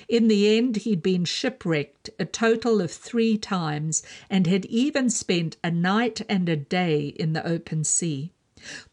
In 0.09 0.27
the 0.27 0.57
end, 0.57 0.77
he'd 0.77 1.03
been 1.03 1.25
shipwrecked 1.25 2.09
a 2.17 2.25
total 2.25 2.81
of 2.81 2.91
three 2.91 3.37
times 3.37 4.01
and 4.29 4.47
had 4.47 4.65
even 4.65 5.09
spent 5.09 5.57
a 5.63 5.69
night 5.69 6.21
and 6.27 6.49
a 6.49 6.55
day 6.55 7.07
in 7.09 7.33
the 7.33 7.45
open 7.45 7.83
sea. 7.83 8.31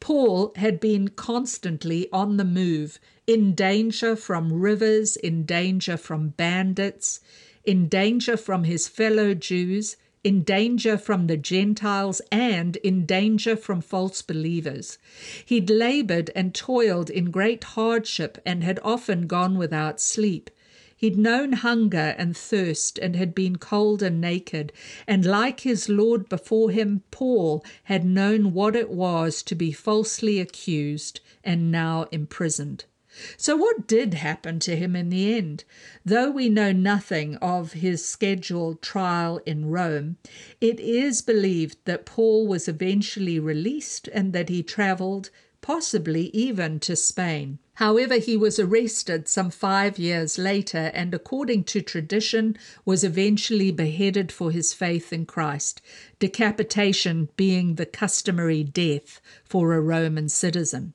Paul 0.00 0.52
had 0.56 0.80
been 0.80 1.08
constantly 1.08 2.10
on 2.12 2.36
the 2.36 2.44
move, 2.44 2.98
in 3.26 3.54
danger 3.54 4.14
from 4.14 4.52
rivers, 4.52 5.16
in 5.16 5.44
danger 5.44 5.96
from 5.96 6.30
bandits, 6.30 7.20
in 7.64 7.88
danger 7.88 8.36
from 8.36 8.64
his 8.64 8.86
fellow 8.86 9.32
Jews, 9.32 9.96
in 10.22 10.42
danger 10.42 10.98
from 10.98 11.28
the 11.28 11.36
Gentiles, 11.36 12.20
and 12.30 12.76
in 12.76 13.06
danger 13.06 13.56
from 13.56 13.80
false 13.80 14.20
believers. 14.20 14.98
He'd 15.46 15.70
labored 15.70 16.30
and 16.34 16.54
toiled 16.54 17.08
in 17.08 17.30
great 17.30 17.64
hardship 17.64 18.38
and 18.44 18.62
had 18.64 18.80
often 18.82 19.26
gone 19.26 19.56
without 19.56 20.00
sleep. 20.00 20.50
He'd 20.96 21.18
known 21.18 21.54
hunger 21.54 22.14
and 22.18 22.36
thirst 22.36 22.98
and 22.98 23.16
had 23.16 23.34
been 23.34 23.56
cold 23.56 24.00
and 24.00 24.20
naked, 24.20 24.72
and 25.08 25.26
like 25.26 25.60
his 25.60 25.88
Lord 25.88 26.28
before 26.28 26.70
him, 26.70 27.02
Paul 27.10 27.64
had 27.84 28.04
known 28.04 28.52
what 28.52 28.76
it 28.76 28.90
was 28.90 29.42
to 29.42 29.56
be 29.56 29.72
falsely 29.72 30.38
accused 30.38 31.18
and 31.42 31.72
now 31.72 32.04
imprisoned. 32.12 32.84
So, 33.36 33.56
what 33.56 33.88
did 33.88 34.14
happen 34.14 34.60
to 34.60 34.76
him 34.76 34.94
in 34.94 35.08
the 35.08 35.34
end? 35.34 35.64
Though 36.04 36.30
we 36.30 36.48
know 36.48 36.70
nothing 36.70 37.36
of 37.36 37.72
his 37.72 38.04
scheduled 38.04 38.80
trial 38.80 39.40
in 39.44 39.66
Rome, 39.66 40.16
it 40.60 40.78
is 40.78 41.22
believed 41.22 41.78
that 41.86 42.06
Paul 42.06 42.46
was 42.46 42.68
eventually 42.68 43.40
released 43.40 44.08
and 44.12 44.32
that 44.32 44.48
he 44.48 44.62
travelled, 44.62 45.30
possibly 45.60 46.30
even 46.30 46.78
to 46.80 46.94
Spain. 46.94 47.58
However, 47.74 48.18
he 48.18 48.36
was 48.36 48.58
arrested 48.58 49.28
some 49.28 49.50
five 49.50 49.98
years 49.98 50.38
later 50.38 50.92
and, 50.94 51.12
according 51.12 51.64
to 51.64 51.82
tradition, 51.82 52.56
was 52.84 53.02
eventually 53.02 53.72
beheaded 53.72 54.30
for 54.30 54.52
his 54.52 54.72
faith 54.72 55.12
in 55.12 55.26
Christ, 55.26 55.82
decapitation 56.18 57.28
being 57.36 57.74
the 57.74 57.86
customary 57.86 58.62
death 58.62 59.20
for 59.44 59.74
a 59.74 59.80
Roman 59.80 60.28
citizen. 60.28 60.92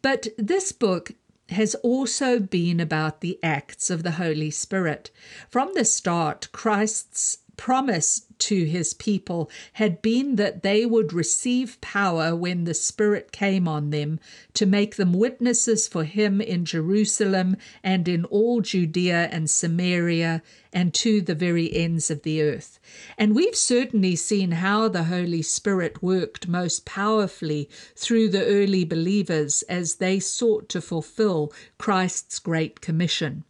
But 0.00 0.28
this 0.38 0.70
book 0.70 1.12
has 1.48 1.74
also 1.76 2.38
been 2.38 2.78
about 2.78 3.20
the 3.20 3.38
acts 3.42 3.90
of 3.90 4.02
the 4.02 4.12
Holy 4.12 4.50
Spirit. 4.50 5.10
From 5.50 5.72
the 5.74 5.84
start, 5.84 6.48
Christ's 6.52 7.38
promise 7.58 8.22
to 8.38 8.64
his 8.64 8.94
people 8.94 9.50
had 9.74 10.00
been 10.00 10.36
that 10.36 10.62
they 10.62 10.86
would 10.86 11.12
receive 11.12 11.78
power 11.82 12.34
when 12.34 12.64
the 12.64 12.72
Spirit 12.72 13.32
came 13.32 13.68
on 13.68 13.90
them 13.90 14.18
to 14.54 14.64
make 14.64 14.96
them 14.96 15.12
witnesses 15.12 15.86
for 15.86 16.04
him 16.04 16.40
in 16.40 16.64
Jerusalem 16.64 17.56
and 17.82 18.08
in 18.08 18.24
all 18.26 18.62
Judea 18.62 19.28
and 19.30 19.50
Samaria 19.50 20.42
and 20.72 20.94
to 20.94 21.20
the 21.20 21.34
very 21.34 21.74
ends 21.74 22.10
of 22.10 22.22
the 22.22 22.42
earth. 22.42 22.78
And 23.18 23.34
we've 23.34 23.56
certainly 23.56 24.16
seen 24.16 24.52
how 24.52 24.88
the 24.88 25.04
Holy 25.04 25.42
Spirit 25.42 26.02
worked 26.02 26.48
most 26.48 26.84
powerfully 26.84 27.68
through 27.96 28.28
the 28.28 28.46
early 28.46 28.84
believers 28.84 29.62
as 29.62 29.96
they 29.96 30.20
sought 30.20 30.68
to 30.70 30.80
fulfill 30.80 31.52
Christ's 31.76 32.38
Great 32.38 32.80
Commission. 32.80 33.44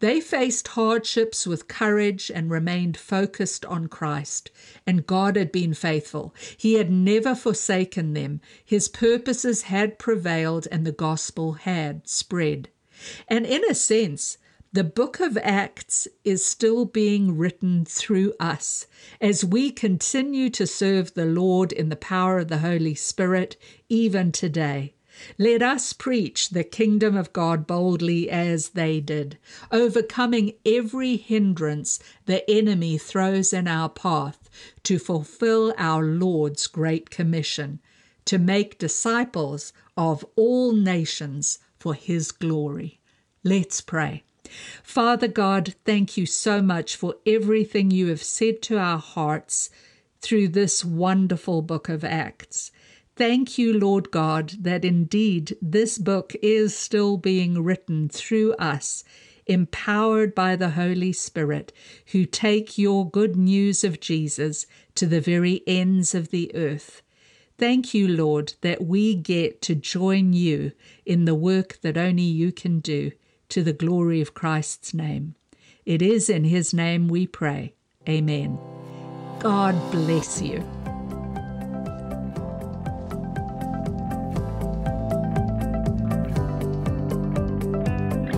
They 0.00 0.20
faced 0.20 0.68
hardships 0.68 1.46
with 1.46 1.68
courage 1.68 2.30
and 2.34 2.50
remained 2.50 2.96
focused 2.96 3.64
on 3.64 3.88
Christ. 3.88 4.50
And 4.86 5.06
God 5.06 5.36
had 5.36 5.50
been 5.50 5.74
faithful. 5.74 6.34
He 6.56 6.74
had 6.74 6.90
never 6.90 7.34
forsaken 7.34 8.14
them. 8.14 8.40
His 8.64 8.88
purposes 8.88 9.62
had 9.62 9.98
prevailed 9.98 10.68
and 10.70 10.86
the 10.86 10.92
gospel 10.92 11.54
had 11.54 12.08
spread. 12.08 12.68
And 13.28 13.44
in 13.46 13.62
a 13.68 13.74
sense, 13.74 14.38
The 14.74 14.82
book 14.82 15.20
of 15.20 15.38
Acts 15.38 16.08
is 16.24 16.44
still 16.44 16.84
being 16.84 17.38
written 17.38 17.84
through 17.84 18.34
us 18.40 18.88
as 19.20 19.44
we 19.44 19.70
continue 19.70 20.50
to 20.50 20.66
serve 20.66 21.14
the 21.14 21.26
Lord 21.26 21.70
in 21.70 21.90
the 21.90 21.96
power 21.96 22.40
of 22.40 22.48
the 22.48 22.58
Holy 22.58 22.96
Spirit 22.96 23.56
even 23.88 24.32
today. 24.32 24.94
Let 25.38 25.62
us 25.62 25.92
preach 25.92 26.50
the 26.50 26.64
kingdom 26.64 27.16
of 27.16 27.32
God 27.32 27.66
boldly 27.66 28.28
as 28.30 28.70
they 28.70 29.00
did, 29.00 29.38
overcoming 29.70 30.54
every 30.66 31.16
hindrance 31.16 31.98
the 32.26 32.48
enemy 32.50 32.98
throws 32.98 33.52
in 33.52 33.68
our 33.68 33.88
path 33.88 34.50
to 34.84 34.98
fulfill 34.98 35.74
our 35.78 36.04
Lord's 36.04 36.66
great 36.66 37.10
commission 37.10 37.80
to 38.24 38.38
make 38.38 38.78
disciples 38.78 39.72
of 39.96 40.24
all 40.36 40.72
nations 40.72 41.58
for 41.78 41.94
his 41.94 42.32
glory. 42.32 43.00
Let's 43.42 43.80
pray. 43.80 44.24
Father 44.82 45.28
God, 45.28 45.74
thank 45.84 46.16
you 46.16 46.26
so 46.26 46.62
much 46.62 46.96
for 46.96 47.16
everything 47.26 47.90
you 47.90 48.08
have 48.08 48.22
said 48.22 48.62
to 48.62 48.78
our 48.78 48.98
hearts 48.98 49.70
through 50.20 50.48
this 50.48 50.84
wonderful 50.84 51.60
book 51.60 51.88
of 51.88 52.04
Acts. 52.04 52.70
Thank 53.16 53.58
you, 53.58 53.78
Lord 53.78 54.10
God, 54.10 54.54
that 54.60 54.84
indeed 54.84 55.56
this 55.62 55.98
book 55.98 56.34
is 56.42 56.76
still 56.76 57.16
being 57.16 57.62
written 57.62 58.08
through 58.08 58.54
us, 58.54 59.04
empowered 59.46 60.34
by 60.34 60.56
the 60.56 60.70
Holy 60.70 61.12
Spirit, 61.12 61.72
who 62.06 62.24
take 62.24 62.76
your 62.76 63.08
good 63.08 63.36
news 63.36 63.84
of 63.84 64.00
Jesus 64.00 64.66
to 64.96 65.06
the 65.06 65.20
very 65.20 65.62
ends 65.64 66.12
of 66.12 66.30
the 66.30 66.52
earth. 66.56 67.02
Thank 67.56 67.94
you, 67.94 68.08
Lord, 68.08 68.54
that 68.62 68.84
we 68.84 69.14
get 69.14 69.62
to 69.62 69.76
join 69.76 70.32
you 70.32 70.72
in 71.06 71.24
the 71.24 71.36
work 71.36 71.78
that 71.82 71.96
only 71.96 72.24
you 72.24 72.50
can 72.50 72.80
do 72.80 73.12
to 73.50 73.62
the 73.62 73.72
glory 73.72 74.20
of 74.20 74.34
Christ's 74.34 74.92
name. 74.92 75.36
It 75.86 76.02
is 76.02 76.28
in 76.28 76.44
his 76.44 76.74
name 76.74 77.06
we 77.06 77.28
pray. 77.28 77.74
Amen. 78.08 78.58
God 79.38 79.74
bless 79.92 80.42
you. 80.42 80.64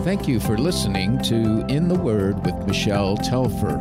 Thank 0.07 0.29
you 0.29 0.39
for 0.39 0.57
listening 0.57 1.21
to 1.23 1.67
In 1.67 1.89
the 1.89 1.97
Word 1.97 2.47
with 2.47 2.55
Michelle 2.65 3.17
Telfer. 3.17 3.77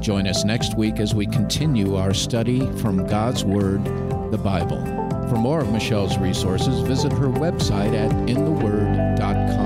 Join 0.00 0.26
us 0.26 0.44
next 0.44 0.76
week 0.76 1.00
as 1.00 1.14
we 1.14 1.24
continue 1.24 1.96
our 1.96 2.12
study 2.12 2.70
from 2.72 3.06
God's 3.06 3.42
Word, 3.42 3.82
the 4.30 4.36
Bible. 4.36 4.84
For 5.30 5.36
more 5.36 5.62
of 5.62 5.72
Michelle's 5.72 6.18
resources, 6.18 6.80
visit 6.80 7.10
her 7.12 7.28
website 7.28 7.94
at 7.94 8.12
intheword.org. 8.28 9.61